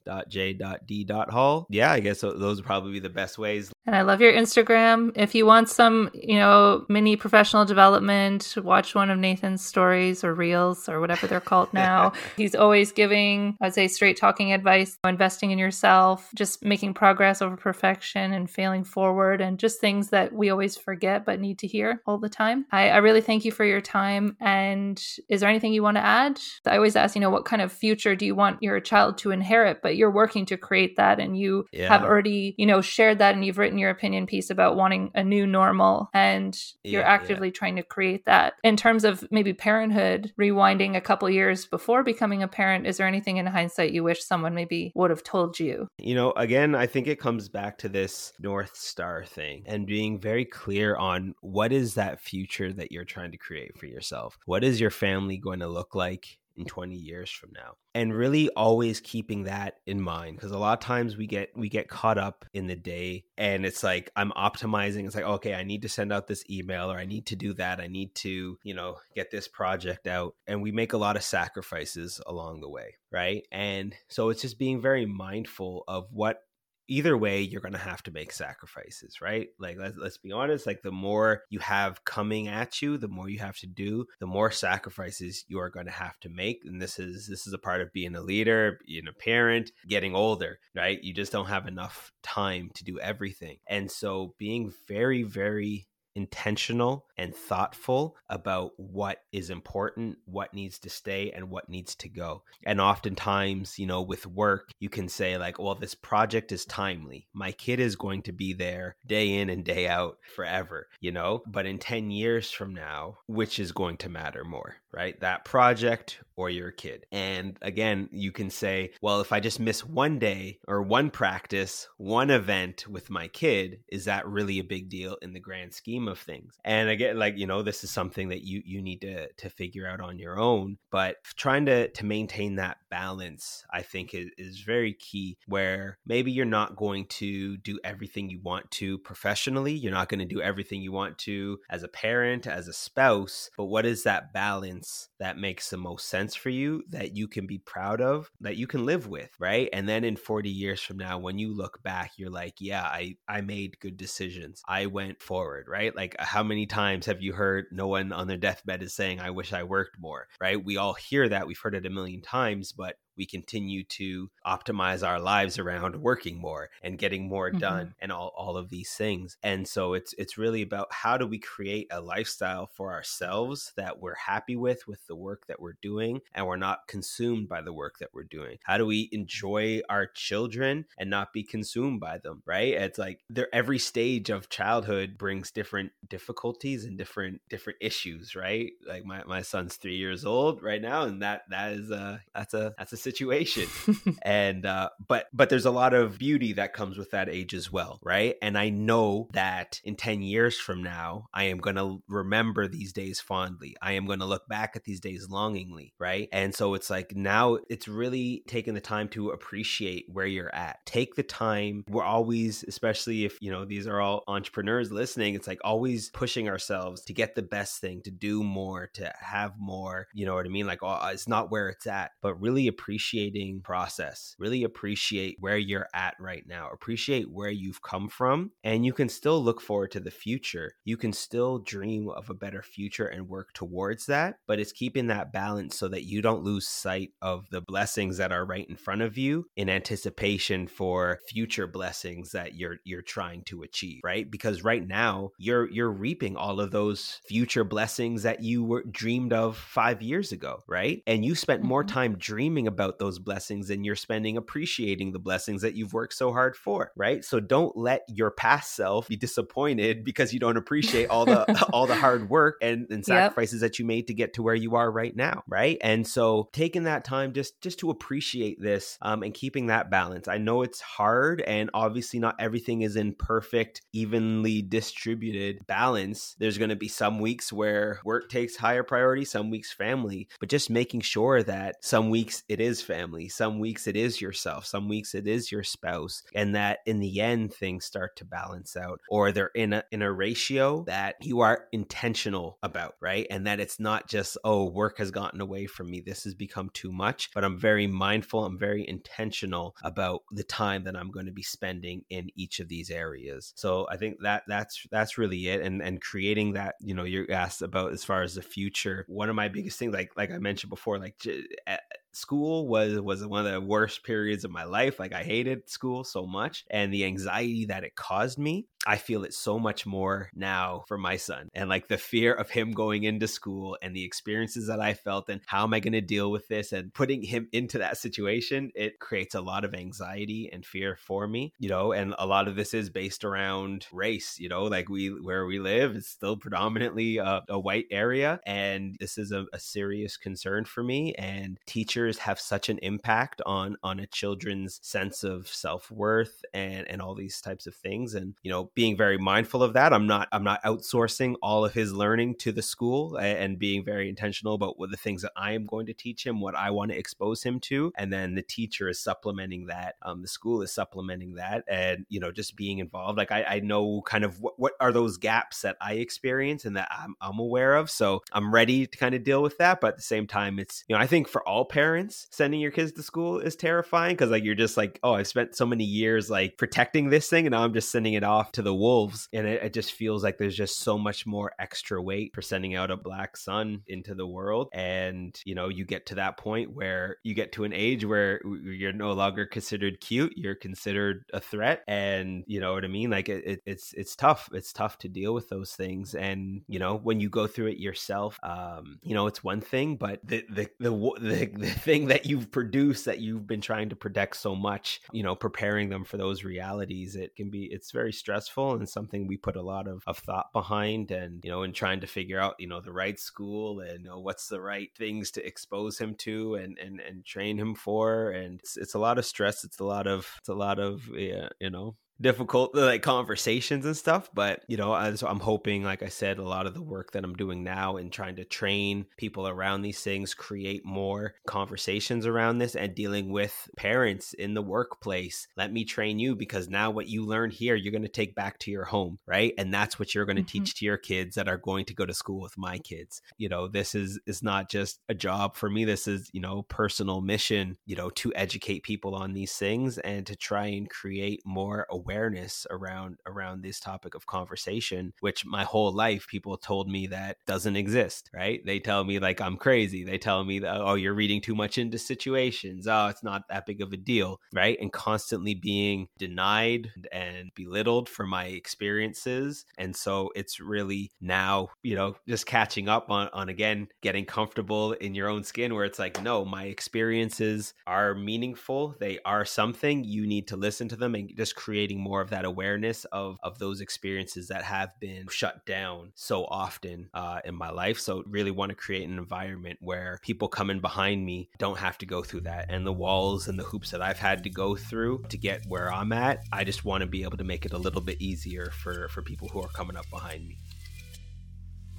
Yeah, 1.70 1.90
I 1.90 2.00
guess 2.00 2.20
those 2.20 2.56
would 2.56 2.64
probably 2.64 2.92
be 2.92 3.00
the 3.00 3.08
best 3.08 3.36
ways. 3.38 3.71
And 3.84 3.96
I 3.96 4.02
love 4.02 4.20
your 4.20 4.32
Instagram. 4.32 5.10
If 5.16 5.34
you 5.34 5.44
want 5.44 5.68
some, 5.68 6.10
you 6.14 6.36
know, 6.36 6.86
mini 6.88 7.16
professional 7.16 7.64
development, 7.64 8.54
watch 8.58 8.94
one 8.94 9.10
of 9.10 9.18
Nathan's 9.18 9.64
stories 9.64 10.22
or 10.22 10.34
reels 10.34 10.88
or 10.88 11.00
whatever 11.00 11.26
they're 11.26 11.40
called 11.40 11.72
now. 11.74 12.12
He's 12.36 12.54
always 12.54 12.92
giving, 12.92 13.56
I'd 13.60 13.74
say, 13.74 13.88
straight 13.88 14.16
talking 14.16 14.52
advice, 14.52 14.96
investing 15.04 15.50
in 15.50 15.58
yourself, 15.58 16.30
just 16.36 16.64
making 16.64 16.94
progress 16.94 17.42
over 17.42 17.56
perfection 17.56 18.32
and 18.32 18.48
failing 18.48 18.84
forward, 18.84 19.40
and 19.40 19.58
just 19.58 19.80
things 19.80 20.10
that 20.10 20.32
we 20.32 20.50
always 20.50 20.76
forget 20.76 21.24
but 21.24 21.40
need 21.40 21.58
to 21.58 21.66
hear 21.66 22.02
all 22.06 22.18
the 22.18 22.28
time. 22.28 22.66
I, 22.70 22.90
I 22.90 22.96
really 22.98 23.20
thank 23.20 23.44
you 23.44 23.50
for 23.50 23.64
your 23.64 23.80
time. 23.80 24.36
And 24.40 25.02
is 25.28 25.40
there 25.40 25.50
anything 25.50 25.72
you 25.72 25.82
want 25.82 25.96
to 25.96 26.04
add? 26.04 26.38
I 26.66 26.76
always 26.76 26.94
ask, 26.94 27.16
you 27.16 27.20
know, 27.20 27.30
what 27.30 27.46
kind 27.46 27.60
of 27.60 27.72
future 27.72 28.14
do 28.14 28.26
you 28.26 28.36
want 28.36 28.62
your 28.62 28.78
child 28.78 29.18
to 29.18 29.32
inherit? 29.32 29.82
But 29.82 29.96
you're 29.96 30.10
working 30.10 30.46
to 30.46 30.56
create 30.56 30.96
that, 30.96 31.18
and 31.18 31.36
you 31.36 31.66
yeah. 31.72 31.88
have 31.88 32.04
already, 32.04 32.54
you 32.58 32.66
know, 32.66 32.80
shared 32.80 33.18
that, 33.18 33.34
and 33.34 33.44
you've 33.44 33.58
written 33.58 33.71
your 33.78 33.90
opinion 33.90 34.26
piece 34.26 34.50
about 34.50 34.76
wanting 34.76 35.10
a 35.14 35.24
new 35.24 35.46
normal, 35.46 36.10
and 36.14 36.58
you're 36.82 37.02
actively 37.02 37.48
yeah. 37.48 37.52
trying 37.52 37.76
to 37.76 37.82
create 37.82 38.24
that. 38.26 38.54
In 38.62 38.76
terms 38.76 39.04
of 39.04 39.24
maybe 39.30 39.52
parenthood, 39.52 40.32
rewinding 40.38 40.96
a 40.96 41.00
couple 41.00 41.28
years 41.30 41.66
before 41.66 42.02
becoming 42.02 42.42
a 42.42 42.48
parent, 42.48 42.86
is 42.86 42.96
there 42.96 43.06
anything 43.06 43.36
in 43.36 43.46
hindsight 43.46 43.92
you 43.92 44.02
wish 44.02 44.24
someone 44.24 44.54
maybe 44.54 44.92
would 44.94 45.10
have 45.10 45.22
told 45.22 45.58
you? 45.58 45.88
You 45.98 46.14
know, 46.14 46.32
again, 46.32 46.74
I 46.74 46.86
think 46.86 47.06
it 47.06 47.20
comes 47.20 47.48
back 47.48 47.78
to 47.78 47.88
this 47.88 48.32
North 48.40 48.76
Star 48.76 49.24
thing 49.24 49.62
and 49.66 49.86
being 49.86 50.20
very 50.20 50.44
clear 50.44 50.96
on 50.96 51.34
what 51.40 51.72
is 51.72 51.94
that 51.94 52.20
future 52.20 52.72
that 52.72 52.92
you're 52.92 53.04
trying 53.04 53.32
to 53.32 53.38
create 53.38 53.78
for 53.78 53.86
yourself? 53.86 54.38
What 54.46 54.64
is 54.64 54.80
your 54.80 54.90
family 54.90 55.38
going 55.38 55.60
to 55.60 55.68
look 55.68 55.94
like? 55.94 56.38
In 56.56 56.64
20 56.64 56.94
years 56.94 57.30
from 57.30 57.50
now. 57.54 57.74
And 57.94 58.14
really 58.14 58.48
always 58.50 59.00
keeping 59.00 59.44
that 59.44 59.76
in 59.86 60.00
mind 60.00 60.36
because 60.36 60.50
a 60.50 60.58
lot 60.58 60.78
of 60.78 60.84
times 60.84 61.16
we 61.16 61.26
get 61.26 61.50
we 61.56 61.68
get 61.68 61.88
caught 61.88 62.18
up 62.18 62.44
in 62.54 62.66
the 62.66 62.76
day 62.76 63.24
and 63.36 63.66
it's 63.66 63.82
like 63.82 64.10
i'm 64.16 64.32
optimizing. 64.32 65.06
It's 65.06 65.14
like 65.14 65.24
okay 65.24 65.54
i 65.54 65.62
need 65.62 65.82
to 65.82 65.88
send 65.88 66.12
out 66.12 66.26
this 66.26 66.44
email 66.48 66.90
or 66.90 66.96
i 66.96 67.04
need 67.04 67.26
to 67.26 67.36
do 67.36 67.52
that. 67.54 67.80
I 67.80 67.88
need 67.88 68.14
to 68.16 68.58
you 68.62 68.74
know 68.74 68.96
get 69.14 69.30
this 69.30 69.48
project 69.48 70.06
out. 70.06 70.34
And 70.46 70.62
we 70.62 70.72
make 70.72 70.92
a 70.92 70.98
lot 70.98 71.16
of 71.16 71.22
sacrifices 71.22 72.20
along 72.26 72.60
the 72.60 72.70
way 72.70 72.96
right? 73.12 73.46
And 73.52 73.94
so 74.08 74.30
it's 74.30 74.42
just 74.42 74.58
being 74.58 74.80
very 74.80 75.06
mindful 75.06 75.84
of 75.86 76.08
what 76.10 76.42
either 76.88 77.16
way 77.16 77.40
you're 77.40 77.60
going 77.60 77.72
to 77.72 77.78
have 77.78 78.02
to 78.02 78.10
make 78.10 78.32
sacrifices 78.32 79.20
right? 79.20 79.48
Like 79.58 79.76
let's, 79.78 79.96
let's 79.96 80.18
be 80.18 80.32
honest 80.32 80.66
like 80.66 80.82
the 80.82 80.92
more 80.92 81.42
you 81.50 81.58
have 81.60 82.04
coming 82.04 82.48
at 82.48 82.82
you 82.82 82.98
the 82.98 83.08
more 83.08 83.28
you 83.28 83.38
have 83.38 83.56
to 83.58 83.66
do 83.66 84.06
the 84.20 84.26
more 84.26 84.50
sacrifices 84.50 85.44
you 85.48 85.58
are 85.58 85.70
going 85.70 85.86
to 85.86 85.92
have 85.92 86.18
to 86.20 86.28
make 86.28 86.62
and 86.64 86.80
this 86.80 86.98
is 86.98 87.26
this 87.26 87.46
is 87.46 87.52
a 87.52 87.58
part 87.58 87.80
of 87.80 87.92
being 87.92 88.14
a 88.14 88.20
leader 88.20 88.78
being 88.86 89.08
a 89.08 89.12
parent 89.12 89.70
getting 89.88 90.14
older 90.14 90.58
right? 90.74 91.02
You 91.02 91.12
just 91.12 91.32
don't 91.32 91.46
have 91.46 91.66
enough 91.66 92.12
time 92.22 92.70
to 92.74 92.84
do 92.84 92.98
everything 92.98 93.58
and 93.68 93.90
so 93.90 94.34
being 94.38 94.72
very 94.88 95.22
very 95.22 95.86
intentional 96.14 97.06
and 97.16 97.34
thoughtful 97.34 98.16
about 98.28 98.72
what 98.76 99.22
is 99.32 99.50
important, 99.50 100.18
what 100.24 100.54
needs 100.54 100.78
to 100.80 100.90
stay, 100.90 101.30
and 101.30 101.50
what 101.50 101.68
needs 101.68 101.94
to 101.96 102.08
go. 102.08 102.42
And 102.64 102.80
oftentimes, 102.80 103.78
you 103.78 103.86
know, 103.86 104.02
with 104.02 104.26
work, 104.26 104.70
you 104.80 104.88
can 104.88 105.08
say, 105.08 105.36
like, 105.36 105.58
well, 105.58 105.74
this 105.74 105.94
project 105.94 106.52
is 106.52 106.64
timely. 106.64 107.28
My 107.32 107.52
kid 107.52 107.80
is 107.80 107.96
going 107.96 108.22
to 108.22 108.32
be 108.32 108.52
there 108.52 108.96
day 109.06 109.34
in 109.34 109.50
and 109.50 109.64
day 109.64 109.88
out 109.88 110.18
forever, 110.34 110.88
you 111.00 111.12
know? 111.12 111.42
But 111.46 111.66
in 111.66 111.78
10 111.78 112.10
years 112.10 112.50
from 112.50 112.74
now, 112.74 113.18
which 113.26 113.58
is 113.58 113.72
going 113.72 113.96
to 113.98 114.08
matter 114.08 114.44
more, 114.44 114.76
right? 114.92 115.18
That 115.20 115.44
project 115.44 116.20
or 116.36 116.50
your 116.50 116.70
kid. 116.70 117.06
And 117.12 117.58
again, 117.62 118.08
you 118.10 118.32
can 118.32 118.50
say, 118.50 118.92
well, 119.00 119.20
if 119.20 119.32
I 119.32 119.40
just 119.40 119.60
miss 119.60 119.84
one 119.84 120.18
day 120.18 120.58
or 120.66 120.82
one 120.82 121.10
practice, 121.10 121.88
one 121.98 122.30
event 122.30 122.88
with 122.88 123.10
my 123.10 123.28
kid, 123.28 123.80
is 123.88 124.06
that 124.06 124.26
really 124.26 124.58
a 124.58 124.64
big 124.64 124.88
deal 124.88 125.16
in 125.22 125.32
the 125.32 125.40
grand 125.40 125.74
scheme 125.74 126.08
of 126.08 126.18
things? 126.18 126.58
And 126.64 126.88
again, 126.88 127.18
like, 127.18 127.36
you 127.36 127.46
know, 127.46 127.62
this 127.62 127.84
is 127.84 127.90
something 127.90 128.30
that 128.30 128.44
you 128.44 128.62
you 128.64 128.82
need 128.82 129.00
to 129.02 129.28
to 129.32 129.50
figure 129.50 129.86
out 129.86 130.00
on 130.00 130.18
your 130.18 130.38
own, 130.38 130.78
but 130.90 131.16
trying 131.36 131.66
to 131.66 131.88
to 131.88 132.04
maintain 132.04 132.56
that 132.56 132.78
balance, 132.90 133.64
I 133.72 133.82
think 133.82 134.14
is, 134.14 134.28
is 134.38 134.60
very 134.60 134.94
key 134.94 135.36
where 135.46 135.98
maybe 136.06 136.32
you're 136.32 136.44
not 136.44 136.76
going 136.76 137.06
to 137.06 137.56
do 137.58 137.78
everything 137.84 138.30
you 138.30 138.40
want 138.40 138.70
to 138.72 138.98
professionally, 138.98 139.72
you're 139.72 139.92
not 139.92 140.08
going 140.08 140.20
to 140.20 140.34
do 140.34 140.40
everything 140.40 140.82
you 140.82 140.92
want 140.92 141.18
to 141.18 141.58
as 141.70 141.82
a 141.82 141.88
parent, 141.88 142.46
as 142.46 142.68
a 142.68 142.72
spouse, 142.72 143.50
but 143.56 143.66
what 143.66 143.86
is 143.86 144.04
that 144.04 144.32
balance 144.32 144.81
that 145.18 145.38
makes 145.38 145.70
the 145.70 145.76
most 145.76 146.08
sense 146.08 146.34
for 146.34 146.50
you 146.50 146.82
that 146.90 147.16
you 147.16 147.28
can 147.28 147.46
be 147.46 147.58
proud 147.58 148.00
of, 148.00 148.30
that 148.40 148.56
you 148.56 148.66
can 148.66 148.86
live 148.86 149.06
with, 149.06 149.30
right? 149.38 149.68
And 149.72 149.88
then 149.88 150.04
in 150.04 150.16
40 150.16 150.50
years 150.50 150.80
from 150.80 150.98
now, 150.98 151.18
when 151.18 151.38
you 151.38 151.54
look 151.54 151.82
back, 151.82 152.12
you're 152.16 152.30
like, 152.30 152.54
yeah, 152.60 152.82
I, 152.82 153.16
I 153.28 153.40
made 153.40 153.80
good 153.80 153.96
decisions. 153.96 154.62
I 154.68 154.86
went 154.86 155.22
forward, 155.22 155.66
right? 155.68 155.94
Like, 155.94 156.16
uh, 156.18 156.24
how 156.24 156.42
many 156.42 156.66
times 156.66 157.06
have 157.06 157.22
you 157.22 157.32
heard 157.32 157.66
no 157.72 157.88
one 157.88 158.12
on 158.12 158.26
their 158.26 158.36
deathbed 158.36 158.82
is 158.82 158.94
saying, 158.94 159.20
I 159.20 159.30
wish 159.30 159.52
I 159.52 159.62
worked 159.62 160.00
more, 160.00 160.28
right? 160.40 160.62
We 160.62 160.76
all 160.76 160.94
hear 160.94 161.28
that. 161.28 161.46
We've 161.46 161.58
heard 161.58 161.74
it 161.74 161.86
a 161.86 161.90
million 161.90 162.22
times, 162.22 162.72
but 162.72 162.96
we 163.16 163.26
continue 163.26 163.84
to 163.84 164.30
optimize 164.46 165.06
our 165.06 165.20
lives 165.20 165.58
around 165.58 165.96
working 165.96 166.40
more 166.40 166.70
and 166.82 166.98
getting 166.98 167.28
more 167.28 167.50
mm-hmm. 167.50 167.58
done 167.58 167.94
and 168.00 168.12
all, 168.12 168.32
all 168.36 168.56
of 168.56 168.70
these 168.70 168.92
things. 168.92 169.36
And 169.42 169.66
so 169.66 169.94
it's 169.94 170.14
it's 170.18 170.38
really 170.38 170.62
about 170.62 170.92
how 170.92 171.16
do 171.16 171.26
we 171.26 171.38
create 171.38 171.88
a 171.90 172.00
lifestyle 172.00 172.70
for 172.74 172.92
ourselves 172.92 173.72
that 173.76 174.00
we're 174.00 174.14
happy 174.14 174.56
with 174.56 174.86
with 174.86 175.06
the 175.06 175.16
work 175.16 175.46
that 175.46 175.60
we're 175.60 175.76
doing 175.82 176.20
and 176.34 176.46
we're 176.46 176.56
not 176.56 176.86
consumed 176.88 177.48
by 177.48 177.62
the 177.62 177.72
work 177.72 177.98
that 177.98 178.10
we're 178.12 178.24
doing. 178.24 178.58
How 178.64 178.78
do 178.78 178.86
we 178.86 179.08
enjoy 179.12 179.80
our 179.88 180.06
children 180.06 180.86
and 180.98 181.10
not 181.10 181.32
be 181.32 181.42
consumed 181.42 182.00
by 182.00 182.18
them 182.18 182.42
right? 182.46 182.74
It's 182.74 182.98
like 182.98 183.20
every 183.52 183.78
stage 183.78 184.30
of 184.30 184.48
childhood 184.48 185.18
brings 185.18 185.50
different 185.50 185.92
difficulties 186.08 186.84
and 186.84 186.96
different 186.98 187.40
different 187.48 187.78
issues 187.80 188.34
right? 188.34 188.72
Like 188.86 189.04
my, 189.04 189.22
my 189.24 189.42
son's 189.42 189.76
three 189.76 189.96
years 189.96 190.24
old 190.24 190.62
right 190.62 190.82
now 190.82 191.02
and 191.02 191.22
that 191.22 191.42
that 191.50 191.72
is 191.72 191.90
a 191.90 192.20
that's 192.34 192.54
a 192.54 192.74
that's 192.78 192.92
a 192.92 192.96
situation. 193.02 193.68
And 194.22 194.66
uh 194.66 194.90
but 195.06 195.26
but 195.32 195.48
there's 195.48 195.66
a 195.66 195.70
lot 195.70 195.94
of 195.94 196.18
beauty 196.18 196.52
that 196.54 196.72
comes 196.72 196.96
with 196.96 197.10
that 197.10 197.28
age 197.28 197.54
as 197.54 197.72
well 197.72 197.98
right? 198.02 198.36
And 198.40 198.56
i 198.56 198.68
know 198.68 199.28
that 199.32 199.80
in 199.84 199.96
10 199.96 200.22
years 200.22 200.58
from 200.58 200.82
now 200.82 201.26
i 201.34 201.44
am 201.44 201.58
going 201.58 201.76
to 201.76 202.02
remember 202.08 202.68
these 202.68 202.92
days 202.92 203.20
fondly. 203.20 203.76
I 203.82 203.92
am 203.92 204.06
going 204.06 204.20
to 204.20 204.26
look 204.26 204.46
back 204.48 204.76
at 204.76 204.84
these 204.84 205.00
days 205.00 205.28
longingly 205.28 205.92
right? 205.98 206.28
And 206.32 206.54
so 206.54 206.74
it's 206.74 206.90
like 206.90 207.14
now 207.16 207.58
it's 207.68 207.88
really 207.88 208.44
taking 208.46 208.74
the 208.74 208.80
time 208.80 209.08
to 209.10 209.30
appreciate 209.30 210.06
where 210.08 210.26
you're 210.26 210.54
at. 210.54 210.84
Take 210.86 211.14
the 211.14 211.22
time. 211.22 211.84
We're 211.88 212.04
always 212.04 212.64
especially 212.68 213.24
if 213.24 213.40
you 213.40 213.50
know 213.50 213.64
these 213.64 213.86
are 213.86 214.00
all 214.00 214.24
entrepreneurs 214.28 214.92
listening 214.92 215.34
it's 215.34 215.46
like 215.46 215.60
always 215.64 216.10
pushing 216.10 216.48
ourselves 216.48 217.02
to 217.02 217.12
get 217.12 217.34
the 217.34 217.42
best 217.42 217.80
thing 217.80 218.02
to 218.02 218.10
do 218.10 218.42
more 218.42 218.88
to 218.94 219.12
have 219.20 219.52
more 219.58 220.06
you 220.14 220.26
know 220.26 220.34
what 220.34 220.46
i 220.46 220.48
mean? 220.48 220.66
Like 220.66 220.82
oh, 220.82 221.08
it's 221.08 221.28
not 221.28 221.50
where 221.50 221.68
it's 221.68 221.86
at 221.86 222.12
but 222.20 222.40
really 222.40 222.68
appreciate 222.68 222.91
appreciating 222.92 223.62
process. 223.62 224.36
Really 224.38 224.64
appreciate 224.64 225.38
where 225.40 225.56
you're 225.56 225.88
at 225.94 226.14
right 226.20 226.44
now. 226.46 226.68
Appreciate 226.70 227.30
where 227.30 227.48
you've 227.48 227.80
come 227.80 228.06
from 228.06 228.50
and 228.62 228.84
you 228.84 228.92
can 228.92 229.08
still 229.08 229.42
look 229.42 229.62
forward 229.62 229.92
to 229.92 230.00
the 230.00 230.10
future. 230.10 230.74
You 230.84 230.98
can 230.98 231.14
still 231.14 231.58
dream 231.58 232.10
of 232.10 232.28
a 232.28 232.34
better 232.34 232.60
future 232.62 233.06
and 233.06 233.30
work 233.30 233.54
towards 233.54 234.04
that, 234.06 234.34
but 234.46 234.60
it's 234.60 234.72
keeping 234.72 235.06
that 235.06 235.32
balance 235.32 235.74
so 235.74 235.88
that 235.88 236.04
you 236.04 236.20
don't 236.20 236.44
lose 236.44 236.68
sight 236.68 237.12
of 237.22 237.48
the 237.50 237.62
blessings 237.62 238.18
that 238.18 238.30
are 238.30 238.44
right 238.44 238.68
in 238.68 238.76
front 238.76 239.00
of 239.00 239.16
you 239.16 239.46
in 239.56 239.70
anticipation 239.70 240.66
for 240.66 241.18
future 241.26 241.66
blessings 241.66 242.32
that 242.32 242.56
you're 242.56 242.76
you're 242.84 243.00
trying 243.00 243.42
to 243.44 243.62
achieve, 243.62 244.00
right? 244.04 244.30
Because 244.30 244.62
right 244.62 244.86
now 244.86 245.30
you're 245.38 245.70
you're 245.70 245.90
reaping 245.90 246.36
all 246.36 246.60
of 246.60 246.72
those 246.72 247.20
future 247.26 247.64
blessings 247.64 248.24
that 248.24 248.42
you 248.42 248.62
were 248.62 248.84
dreamed 248.90 249.32
of 249.32 249.56
5 249.56 250.02
years 250.02 250.30
ago, 250.32 250.58
right? 250.68 251.02
And 251.06 251.24
you 251.24 251.34
spent 251.34 251.62
more 251.62 251.82
mm-hmm. 251.82 251.94
time 251.94 252.18
dreaming 252.18 252.66
about 252.66 252.81
those 252.98 253.18
blessings 253.18 253.70
and 253.70 253.84
you're 253.84 253.96
spending 253.96 254.36
appreciating 254.36 255.12
the 255.12 255.18
blessings 255.18 255.62
that 255.62 255.74
you've 255.74 255.92
worked 255.92 256.14
so 256.14 256.32
hard 256.32 256.56
for, 256.56 256.92
right? 256.96 257.24
So 257.24 257.40
don't 257.40 257.76
let 257.76 258.02
your 258.08 258.30
past 258.30 258.74
self 258.74 259.08
be 259.08 259.16
disappointed 259.16 260.04
because 260.04 260.32
you 260.32 260.40
don't 260.40 260.56
appreciate 260.56 261.08
all 261.08 261.24
the 261.24 261.42
all 261.72 261.86
the 261.86 261.94
hard 261.94 262.28
work 262.28 262.58
and, 262.62 262.86
and 262.90 263.04
sacrifices 263.04 263.62
yep. 263.62 263.70
that 263.70 263.78
you 263.78 263.84
made 263.84 264.08
to 264.08 264.14
get 264.14 264.34
to 264.34 264.42
where 264.42 264.54
you 264.54 264.76
are 264.76 264.90
right 264.90 265.14
now, 265.14 265.42
right? 265.46 265.78
And 265.80 266.06
so 266.06 266.48
taking 266.52 266.84
that 266.84 267.04
time 267.04 267.32
just 267.32 267.60
just 267.60 267.78
to 267.80 267.90
appreciate 267.90 268.60
this 268.60 268.98
um, 269.02 269.22
and 269.22 269.34
keeping 269.34 269.66
that 269.66 269.90
balance. 269.90 270.28
I 270.28 270.38
know 270.38 270.62
it's 270.62 270.80
hard 270.80 271.40
and 271.42 271.70
obviously 271.74 272.18
not 272.18 272.36
everything 272.38 272.82
is 272.82 272.96
in 272.96 273.14
perfect, 273.14 273.82
evenly 273.92 274.62
distributed 274.62 275.66
balance. 275.66 276.34
There's 276.38 276.58
going 276.58 276.70
to 276.70 276.76
be 276.76 276.88
some 276.88 277.18
weeks 277.18 277.52
where 277.52 278.00
work 278.04 278.28
takes 278.28 278.56
higher 278.56 278.82
priority, 278.82 279.24
some 279.24 279.50
weeks 279.50 279.72
family, 279.72 280.28
but 280.40 280.48
just 280.48 280.70
making 280.70 281.00
sure 281.02 281.42
that 281.42 281.76
some 281.84 282.10
weeks 282.10 282.42
it 282.48 282.60
is 282.60 282.71
family, 282.80 283.28
some 283.28 283.58
weeks 283.58 283.86
it 283.86 283.96
is 283.96 284.20
yourself, 284.20 284.64
some 284.64 284.88
weeks 284.88 285.14
it 285.14 285.26
is 285.26 285.50
your 285.50 285.62
spouse, 285.62 286.22
and 286.34 286.54
that 286.54 286.78
in 286.86 287.00
the 287.00 287.20
end 287.20 287.52
things 287.52 287.84
start 287.84 288.16
to 288.16 288.24
balance 288.24 288.76
out 288.76 289.00
or 289.10 289.32
they're 289.32 289.50
in 289.54 289.72
a 289.72 289.84
in 289.90 290.02
a 290.02 290.12
ratio 290.12 290.84
that 290.84 291.16
you 291.20 291.40
are 291.40 291.66
intentional 291.72 292.58
about, 292.62 292.94
right? 293.00 293.26
And 293.30 293.46
that 293.46 293.60
it's 293.60 293.80
not 293.80 294.08
just 294.08 294.38
oh 294.44 294.64
work 294.70 294.98
has 294.98 295.10
gotten 295.10 295.40
away 295.40 295.66
from 295.66 295.90
me, 295.90 296.00
this 296.00 296.24
has 296.24 296.34
become 296.34 296.70
too 296.72 296.92
much, 296.92 297.30
but 297.34 297.44
I'm 297.44 297.58
very 297.58 297.86
mindful, 297.86 298.44
I'm 298.44 298.58
very 298.58 298.88
intentional 298.88 299.76
about 299.82 300.22
the 300.30 300.44
time 300.44 300.84
that 300.84 300.96
I'm 300.96 301.10
going 301.10 301.26
to 301.26 301.32
be 301.32 301.42
spending 301.42 302.04
in 302.10 302.30
each 302.36 302.60
of 302.60 302.68
these 302.68 302.90
areas. 302.90 303.52
So 303.56 303.86
I 303.90 303.96
think 303.96 304.18
that 304.22 304.44
that's 304.46 304.86
that's 304.90 305.18
really 305.18 305.48
it 305.48 305.62
and 305.62 305.82
and 305.82 306.00
creating 306.00 306.52
that, 306.52 306.76
you 306.80 306.94
know, 306.94 307.04
you're 307.04 307.30
asked 307.32 307.62
about 307.62 307.92
as 307.92 308.04
far 308.04 308.22
as 308.22 308.34
the 308.34 308.42
future. 308.42 309.04
One 309.08 309.28
of 309.28 309.36
my 309.36 309.48
biggest 309.48 309.78
things 309.78 309.92
like 309.92 310.12
like 310.16 310.30
I 310.30 310.38
mentioned 310.38 310.70
before 310.70 310.98
like 310.98 311.16
eh, 311.26 311.76
school 312.12 312.68
was 312.68 313.00
was 313.00 313.26
one 313.26 313.46
of 313.46 313.52
the 313.52 313.60
worst 313.60 314.04
periods 314.04 314.44
of 314.44 314.50
my 314.50 314.64
life 314.64 314.98
like 314.98 315.12
i 315.12 315.22
hated 315.22 315.68
school 315.68 316.04
so 316.04 316.26
much 316.26 316.64
and 316.70 316.92
the 316.92 317.04
anxiety 317.04 317.64
that 317.64 317.84
it 317.84 317.94
caused 317.94 318.38
me 318.38 318.66
i 318.86 318.96
feel 318.96 319.24
it 319.24 319.32
so 319.32 319.58
much 319.58 319.86
more 319.86 320.28
now 320.34 320.84
for 320.86 320.98
my 320.98 321.16
son 321.16 321.48
and 321.54 321.70
like 321.70 321.88
the 321.88 321.96
fear 321.96 322.34
of 322.34 322.50
him 322.50 322.72
going 322.72 323.04
into 323.04 323.26
school 323.26 323.78
and 323.80 323.96
the 323.96 324.04
experiences 324.04 324.66
that 324.66 324.80
i 324.80 324.92
felt 324.92 325.28
and 325.30 325.40
how 325.46 325.64
am 325.64 325.72
i 325.72 325.80
going 325.80 325.92
to 325.92 326.00
deal 326.00 326.30
with 326.30 326.46
this 326.48 326.72
and 326.72 326.92
putting 326.92 327.22
him 327.22 327.48
into 327.52 327.78
that 327.78 327.96
situation 327.96 328.70
it 328.74 328.98
creates 328.98 329.34
a 329.34 329.40
lot 329.40 329.64
of 329.64 329.74
anxiety 329.74 330.50
and 330.52 330.66
fear 330.66 330.96
for 330.96 331.26
me 331.26 331.52
you 331.58 331.68
know 331.68 331.92
and 331.92 332.14
a 332.18 332.26
lot 332.26 332.46
of 332.46 332.56
this 332.56 332.74
is 332.74 332.90
based 332.90 333.24
around 333.24 333.86
race 333.90 334.38
you 334.38 334.48
know 334.48 334.64
like 334.64 334.88
we 334.90 335.08
where 335.08 335.46
we 335.46 335.58
live 335.58 335.96
is 335.96 336.08
still 336.08 336.36
predominantly 336.36 337.16
a, 337.16 337.42
a 337.48 337.58
white 337.58 337.86
area 337.90 338.38
and 338.44 338.96
this 339.00 339.16
is 339.16 339.32
a, 339.32 339.46
a 339.54 339.58
serious 339.58 340.18
concern 340.18 340.64
for 340.64 340.82
me 340.82 341.14
and 341.14 341.58
teachers 341.66 342.01
have 342.10 342.40
such 342.40 342.68
an 342.68 342.78
impact 342.78 343.40
on 343.46 343.76
on 343.82 344.00
a 344.00 344.06
children's 344.06 344.80
sense 344.82 345.24
of 345.24 345.48
self-worth 345.48 346.44
and 346.54 346.88
and 346.88 347.00
all 347.00 347.14
these 347.14 347.40
types 347.40 347.66
of 347.66 347.74
things 347.74 348.14
and 348.14 348.34
you 348.42 348.50
know 348.50 348.70
being 348.74 348.96
very 348.96 349.18
mindful 349.18 349.62
of 349.62 349.72
that 349.74 349.92
i'm 349.92 350.06
not 350.06 350.28
i'm 350.32 350.44
not 350.44 350.62
outsourcing 350.64 351.34
all 351.42 351.64
of 351.64 351.72
his 351.72 351.92
learning 351.92 352.34
to 352.34 352.52
the 352.52 352.62
school 352.62 353.16
and 353.16 353.58
being 353.58 353.84
very 353.84 354.08
intentional 354.08 354.54
about 354.54 354.78
what 354.78 354.90
the 354.90 354.96
things 354.96 355.22
that 355.22 355.32
i 355.36 355.52
am 355.52 355.66
going 355.66 355.86
to 355.86 355.94
teach 355.94 356.26
him 356.26 356.40
what 356.40 356.54
i 356.54 356.70
want 356.70 356.90
to 356.90 356.98
expose 356.98 357.42
him 357.42 357.60
to 357.60 357.92
and 357.96 358.12
then 358.12 358.34
the 358.34 358.42
teacher 358.42 358.88
is 358.88 358.98
supplementing 358.98 359.66
that 359.66 359.94
um, 360.02 360.22
the 360.22 360.28
school 360.28 360.62
is 360.62 360.72
supplementing 360.72 361.34
that 361.34 361.64
and 361.68 362.06
you 362.08 362.20
know 362.20 362.30
just 362.30 362.56
being 362.56 362.78
involved 362.78 363.18
like 363.18 363.32
i, 363.32 363.44
I 363.44 363.60
know 363.60 364.02
kind 364.02 364.24
of 364.24 364.40
what, 364.40 364.58
what 364.58 364.72
are 364.80 364.92
those 364.92 365.16
gaps 365.16 365.62
that 365.62 365.76
i 365.80 365.94
experience 365.94 366.64
and 366.64 366.76
that 366.76 366.88
I'm, 366.90 367.14
I'm 367.20 367.38
aware 367.38 367.74
of 367.74 367.90
so 367.90 368.22
i'm 368.32 368.52
ready 368.52 368.86
to 368.86 368.98
kind 368.98 369.14
of 369.14 369.24
deal 369.24 369.42
with 369.42 369.58
that 369.58 369.80
but 369.80 369.88
at 369.88 369.96
the 369.96 370.02
same 370.02 370.26
time 370.26 370.58
it's 370.58 370.84
you 370.88 370.96
know 370.96 371.00
i 371.00 371.06
think 371.06 371.28
for 371.28 371.46
all 371.46 371.64
parents 371.64 371.91
parents 371.92 372.26
sending 372.30 372.60
your 372.60 372.70
kids 372.70 372.92
to 372.92 373.02
school 373.02 373.38
is 373.38 373.56
terrifying 373.56 374.14
because 374.14 374.30
like 374.30 374.44
you're 374.44 374.54
just 374.54 374.76
like 374.76 374.98
oh 375.02 375.14
i've 375.14 375.26
spent 375.26 375.54
so 375.54 375.66
many 375.66 375.84
years 375.84 376.30
like 376.30 376.56
protecting 376.56 377.10
this 377.10 377.28
thing 377.28 377.46
and 377.46 377.52
now 377.52 377.62
i'm 377.62 377.72
just 377.72 377.90
sending 377.90 378.14
it 378.14 378.24
off 378.24 378.52
to 378.52 378.62
the 378.62 378.74
wolves. 378.74 379.28
And 379.32 379.46
it, 379.46 379.62
it 379.62 379.72
just 379.72 379.92
feels 379.92 380.22
like 380.22 380.38
there's 380.38 380.56
just 380.56 380.80
so 380.80 380.98
much 380.98 381.26
more 381.26 381.52
extra 381.58 382.02
weight 382.02 382.34
for 382.34 382.42
sending 382.42 382.74
out 382.74 382.90
a 382.90 382.96
black 382.96 383.36
son 383.36 383.82
into 383.86 384.14
the 384.14 384.26
world. 384.26 384.68
And 384.72 385.38
you 385.44 385.54
know 385.54 385.68
you 385.68 385.84
get 385.84 386.06
to 386.06 386.16
that 386.16 386.36
point 386.36 386.72
where 386.72 387.16
you 387.22 387.34
get 387.34 387.52
to 387.52 387.64
an 387.64 387.72
age 387.72 388.04
where 388.04 388.40
you're 388.44 388.92
no 388.92 389.12
longer 389.12 389.46
considered 389.46 390.00
cute 390.00 390.32
you're 390.36 390.54
considered 390.54 391.24
a 391.32 391.40
threat. 391.40 391.82
And 391.86 392.44
you 392.46 392.60
know 392.60 392.72
what 392.74 392.84
i 392.84 392.88
mean? 392.88 393.10
Like 393.10 393.28
it, 393.28 393.44
it, 393.46 393.62
it's 393.66 393.92
it's 393.94 394.16
tough. 394.16 394.48
It's 394.52 394.72
tough 394.72 394.98
to 394.98 395.08
deal 395.08 395.34
with 395.34 395.48
those 395.48 395.72
things. 395.72 396.14
And 396.14 396.62
you 396.68 396.78
know 396.78 396.96
when 396.96 397.20
you 397.20 397.28
go 397.28 397.46
through 397.46 397.66
it 397.66 397.78
yourself 397.78 398.38
um 398.42 398.98
you 399.02 399.14
know 399.14 399.26
it's 399.26 399.44
one 399.44 399.60
thing 399.60 399.96
but 399.96 400.20
the 400.24 400.44
the 400.48 400.68
the, 400.78 400.90
the, 401.20 401.46
the 401.46 401.66
thing 401.82 402.06
that 402.06 402.26
you've 402.26 402.50
produced 402.50 403.04
that 403.04 403.20
you've 403.20 403.46
been 403.46 403.60
trying 403.60 403.88
to 403.88 403.96
protect 403.96 404.36
so 404.36 404.54
much 404.54 405.00
you 405.12 405.22
know 405.22 405.34
preparing 405.34 405.88
them 405.88 406.04
for 406.04 406.16
those 406.16 406.44
realities 406.44 407.16
it 407.16 407.34
can 407.36 407.50
be 407.50 407.64
it's 407.64 407.90
very 407.90 408.12
stressful 408.12 408.74
and 408.74 408.88
something 408.88 409.26
we 409.26 409.36
put 409.36 409.56
a 409.56 409.62
lot 409.62 409.88
of, 409.88 410.02
of 410.06 410.18
thought 410.18 410.52
behind 410.52 411.10
and 411.10 411.44
you 411.44 411.50
know 411.50 411.62
in 411.62 411.72
trying 411.72 412.00
to 412.00 412.06
figure 412.06 412.38
out 412.38 412.54
you 412.58 412.68
know 412.68 412.80
the 412.80 412.92
right 412.92 413.18
school 413.18 413.80
and 413.80 414.02
you 414.02 414.10
know, 414.10 414.18
what's 414.18 414.48
the 414.48 414.60
right 414.60 414.90
things 414.96 415.30
to 415.30 415.46
expose 415.46 415.98
him 415.98 416.14
to 416.14 416.54
and 416.56 416.78
and, 416.78 417.00
and 417.00 417.24
train 417.24 417.58
him 417.58 417.74
for. 417.74 418.30
And 418.30 418.60
it's, 418.60 418.76
it's 418.76 418.94
a 418.94 418.98
lot 418.98 419.18
of 419.18 419.26
stress. 419.26 419.64
It's 419.64 419.78
a 419.78 419.84
lot 419.84 420.06
of 420.06 420.28
it's 420.38 420.48
a 420.48 420.54
lot 420.54 420.78
of 420.78 421.08
yeah, 421.08 421.48
you 421.60 421.70
know 421.70 421.96
difficult 422.22 422.74
like 422.74 423.02
conversations 423.02 423.84
and 423.84 423.96
stuff 423.96 424.30
but 424.32 424.62
you 424.68 424.76
know 424.76 424.94
as 424.94 425.22
i'm 425.22 425.40
hoping 425.40 425.82
like 425.82 426.02
i 426.02 426.08
said 426.08 426.38
a 426.38 426.42
lot 426.42 426.66
of 426.66 426.74
the 426.74 426.82
work 426.82 427.12
that 427.12 427.24
i'm 427.24 427.34
doing 427.34 427.62
now 427.62 427.96
and 427.96 428.12
trying 428.12 428.36
to 428.36 428.44
train 428.44 429.04
people 429.16 429.48
around 429.48 429.82
these 429.82 430.00
things 430.00 430.34
create 430.34 430.84
more 430.84 431.34
conversations 431.46 432.26
around 432.26 432.58
this 432.58 432.74
and 432.74 432.94
dealing 432.94 433.30
with 433.30 433.68
parents 433.76 434.32
in 434.34 434.54
the 434.54 434.62
workplace 434.62 435.48
let 435.56 435.72
me 435.72 435.84
train 435.84 436.18
you 436.18 436.34
because 436.34 436.68
now 436.68 436.90
what 436.90 437.08
you 437.08 437.24
learn 437.24 437.50
here 437.50 437.74
you're 437.74 437.92
going 437.92 438.02
to 438.02 438.08
take 438.08 438.34
back 438.34 438.58
to 438.58 438.70
your 438.70 438.84
home 438.84 439.18
right? 439.26 439.54
And 439.56 439.72
that's 439.72 439.98
what 439.98 440.14
you're 440.14 440.24
going 440.24 440.36
to 440.36 440.42
mm-hmm. 440.42 440.64
teach 440.64 440.74
to 440.76 440.84
your 440.84 440.96
kids 440.98 441.36
that 441.36 441.48
are 441.48 441.56
going 441.56 441.84
to 441.86 441.94
go 441.94 442.04
to 442.04 442.14
school 442.14 442.40
with 442.40 442.58
my 442.58 442.78
kids. 442.78 443.22
You 443.38 443.48
know 443.48 443.68
this 443.68 443.94
is 443.94 444.20
is 444.26 444.42
not 444.42 444.70
just 444.70 445.00
a 445.08 445.14
job 445.14 445.56
for 445.56 445.70
me. 445.70 445.84
This 445.84 446.06
is 446.06 446.30
you 446.32 446.40
know 446.40 446.62
personal 446.62 447.20
mission 447.20 447.78
you 447.86 447.96
know 447.96 448.10
to 448.10 448.32
educate 448.34 448.82
people 448.82 449.14
on 449.14 449.32
these 449.32 449.54
things 449.54 449.98
and 449.98 450.26
to 450.26 450.36
try 450.36 450.66
and 450.66 450.88
create 450.88 451.40
more 451.44 451.86
awareness 451.90 452.11
awareness 452.12 452.66
around 452.70 453.16
around 453.26 453.62
this 453.62 453.80
topic 453.80 454.14
of 454.14 454.26
conversation 454.26 455.12
which 455.20 455.44
my 455.44 455.64
whole 455.64 455.92
life 455.92 456.26
people 456.28 456.56
told 456.56 456.88
me 456.88 457.06
that 457.06 457.36
doesn't 457.46 457.76
exist 457.76 458.30
right? 458.34 458.60
They 458.64 458.78
tell 458.78 459.04
me 459.04 459.18
like 459.18 459.40
i'm 459.40 459.56
crazy. 459.56 460.04
They 460.04 460.18
tell 460.18 460.44
me 460.44 460.60
that 460.60 460.80
oh 460.80 460.94
you're 460.94 461.14
reading 461.14 461.40
too 461.40 461.54
much 461.54 461.78
into 461.78 461.98
situations. 461.98 462.86
Oh 462.86 463.06
it's 463.06 463.22
not 463.22 463.48
that 463.48 463.66
big 463.66 463.80
of 463.80 463.92
a 463.92 463.96
deal 463.96 464.40
right? 464.52 464.76
And 464.80 464.92
constantly 464.92 465.54
being 465.54 466.08
denied 466.18 466.90
and 467.10 467.50
belittled 467.54 468.08
for 468.08 468.26
my 468.26 468.46
experiences. 468.46 469.64
And 469.78 469.96
so 469.96 470.30
it's 470.34 470.60
really 470.60 471.10
now 471.20 471.68
you 471.82 471.94
know 471.94 472.16
just 472.28 472.46
catching 472.46 472.88
up 472.88 473.10
on 473.10 473.28
on 473.32 473.48
again 473.48 473.88
getting 474.02 474.24
comfortable 474.24 474.92
in 474.92 475.14
your 475.14 475.28
own 475.28 475.44
skin 475.44 475.74
where 475.74 475.84
it's 475.84 475.98
like 475.98 476.22
no 476.22 476.44
my 476.44 476.64
experiences 476.64 477.74
are 477.86 478.14
meaningful. 478.14 478.94
They 479.00 479.18
are 479.24 479.44
something. 479.44 480.04
You 480.04 480.26
need 480.26 480.48
to 480.48 480.56
listen 480.56 480.88
to 480.88 480.96
them 480.96 481.14
and 481.14 481.32
just 481.36 481.56
creating 481.92 482.02
more 482.02 482.20
of 482.20 482.30
that 482.30 482.44
awareness 482.44 483.04
of 483.06 483.38
of 483.42 483.58
those 483.58 483.80
experiences 483.80 484.48
that 484.48 484.62
have 484.62 484.98
been 485.00 485.26
shut 485.28 485.64
down 485.66 486.12
so 486.14 486.44
often 486.44 487.08
uh, 487.14 487.40
in 487.44 487.54
my 487.54 487.70
life. 487.70 487.98
So 487.98 488.22
really 488.26 488.50
want 488.50 488.70
to 488.70 488.76
create 488.76 489.08
an 489.08 489.18
environment 489.18 489.78
where 489.80 490.18
people 490.22 490.48
coming 490.48 490.80
behind 490.80 491.24
me 491.24 491.48
don't 491.58 491.78
have 491.78 491.98
to 491.98 492.06
go 492.06 492.22
through 492.22 492.42
that, 492.42 492.66
and 492.70 492.86
the 492.86 492.92
walls 492.92 493.48
and 493.48 493.58
the 493.58 493.64
hoops 493.64 493.90
that 493.90 494.02
I've 494.02 494.18
had 494.18 494.44
to 494.44 494.50
go 494.50 494.76
through 494.76 495.24
to 495.28 495.36
get 495.36 495.66
where 495.68 495.92
I'm 495.92 496.12
at. 496.12 496.40
I 496.52 496.64
just 496.64 496.84
want 496.84 497.02
to 497.02 497.06
be 497.06 497.22
able 497.24 497.38
to 497.38 497.44
make 497.44 497.64
it 497.64 497.72
a 497.72 497.78
little 497.78 498.00
bit 498.02 498.20
easier 498.20 498.66
for 498.70 499.08
for 499.08 499.22
people 499.22 499.48
who 499.48 499.60
are 499.60 499.68
coming 499.68 499.96
up 499.96 500.08
behind 500.10 500.46
me. 500.46 500.58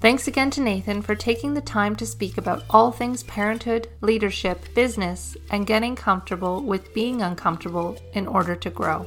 Thanks 0.00 0.28
again 0.28 0.50
to 0.50 0.60
Nathan 0.60 1.00
for 1.00 1.14
taking 1.14 1.54
the 1.54 1.62
time 1.62 1.96
to 1.96 2.04
speak 2.04 2.36
about 2.36 2.64
all 2.68 2.92
things 2.92 3.22
parenthood, 3.22 3.88
leadership, 4.02 4.58
business, 4.74 5.34
and 5.50 5.66
getting 5.66 5.96
comfortable 5.96 6.62
with 6.62 6.92
being 6.92 7.22
uncomfortable 7.22 7.96
in 8.12 8.26
order 8.26 8.54
to 8.54 8.68
grow. 8.68 9.06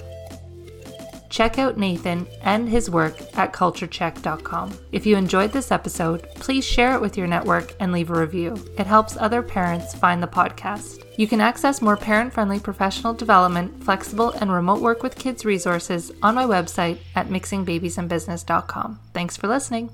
Check 1.30 1.60
out 1.60 1.78
Nathan 1.78 2.28
and 2.42 2.68
his 2.70 2.90
work 2.90 3.16
at 3.38 3.54
culturecheck.com. 3.54 4.78
If 4.92 5.06
you 5.06 5.18
enjoyed 5.18 5.52
this 5.52 5.72
episode, 5.72 6.28
please 6.36 6.66
share 6.66 6.94
it 6.96 7.02
with 7.02 7.18
your 7.18 7.28
network 7.28 7.76
and 7.80 7.92
leave 7.92 8.10
a 8.10 8.20
review. 8.20 8.56
It 8.78 8.88
helps 8.88 9.18
other 9.18 9.42
parents 9.42 9.94
find 9.94 10.22
the 10.22 10.28
podcast. 10.28 11.04
You 11.18 11.28
can 11.28 11.42
access 11.42 11.82
more 11.82 11.98
parent 11.98 12.34
friendly 12.34 12.60
professional 12.60 13.14
development, 13.14 13.84
flexible, 13.84 14.32
and 14.32 14.52
remote 14.52 14.82
work 14.82 15.04
with 15.04 15.18
kids 15.18 15.46
resources 15.46 16.12
on 16.22 16.36
my 16.36 16.44
website 16.46 17.00
at 17.16 17.30
mixingbabiesandbusiness.com. 17.30 19.00
Thanks 19.14 19.36
for 19.36 19.48
listening. 19.48 19.90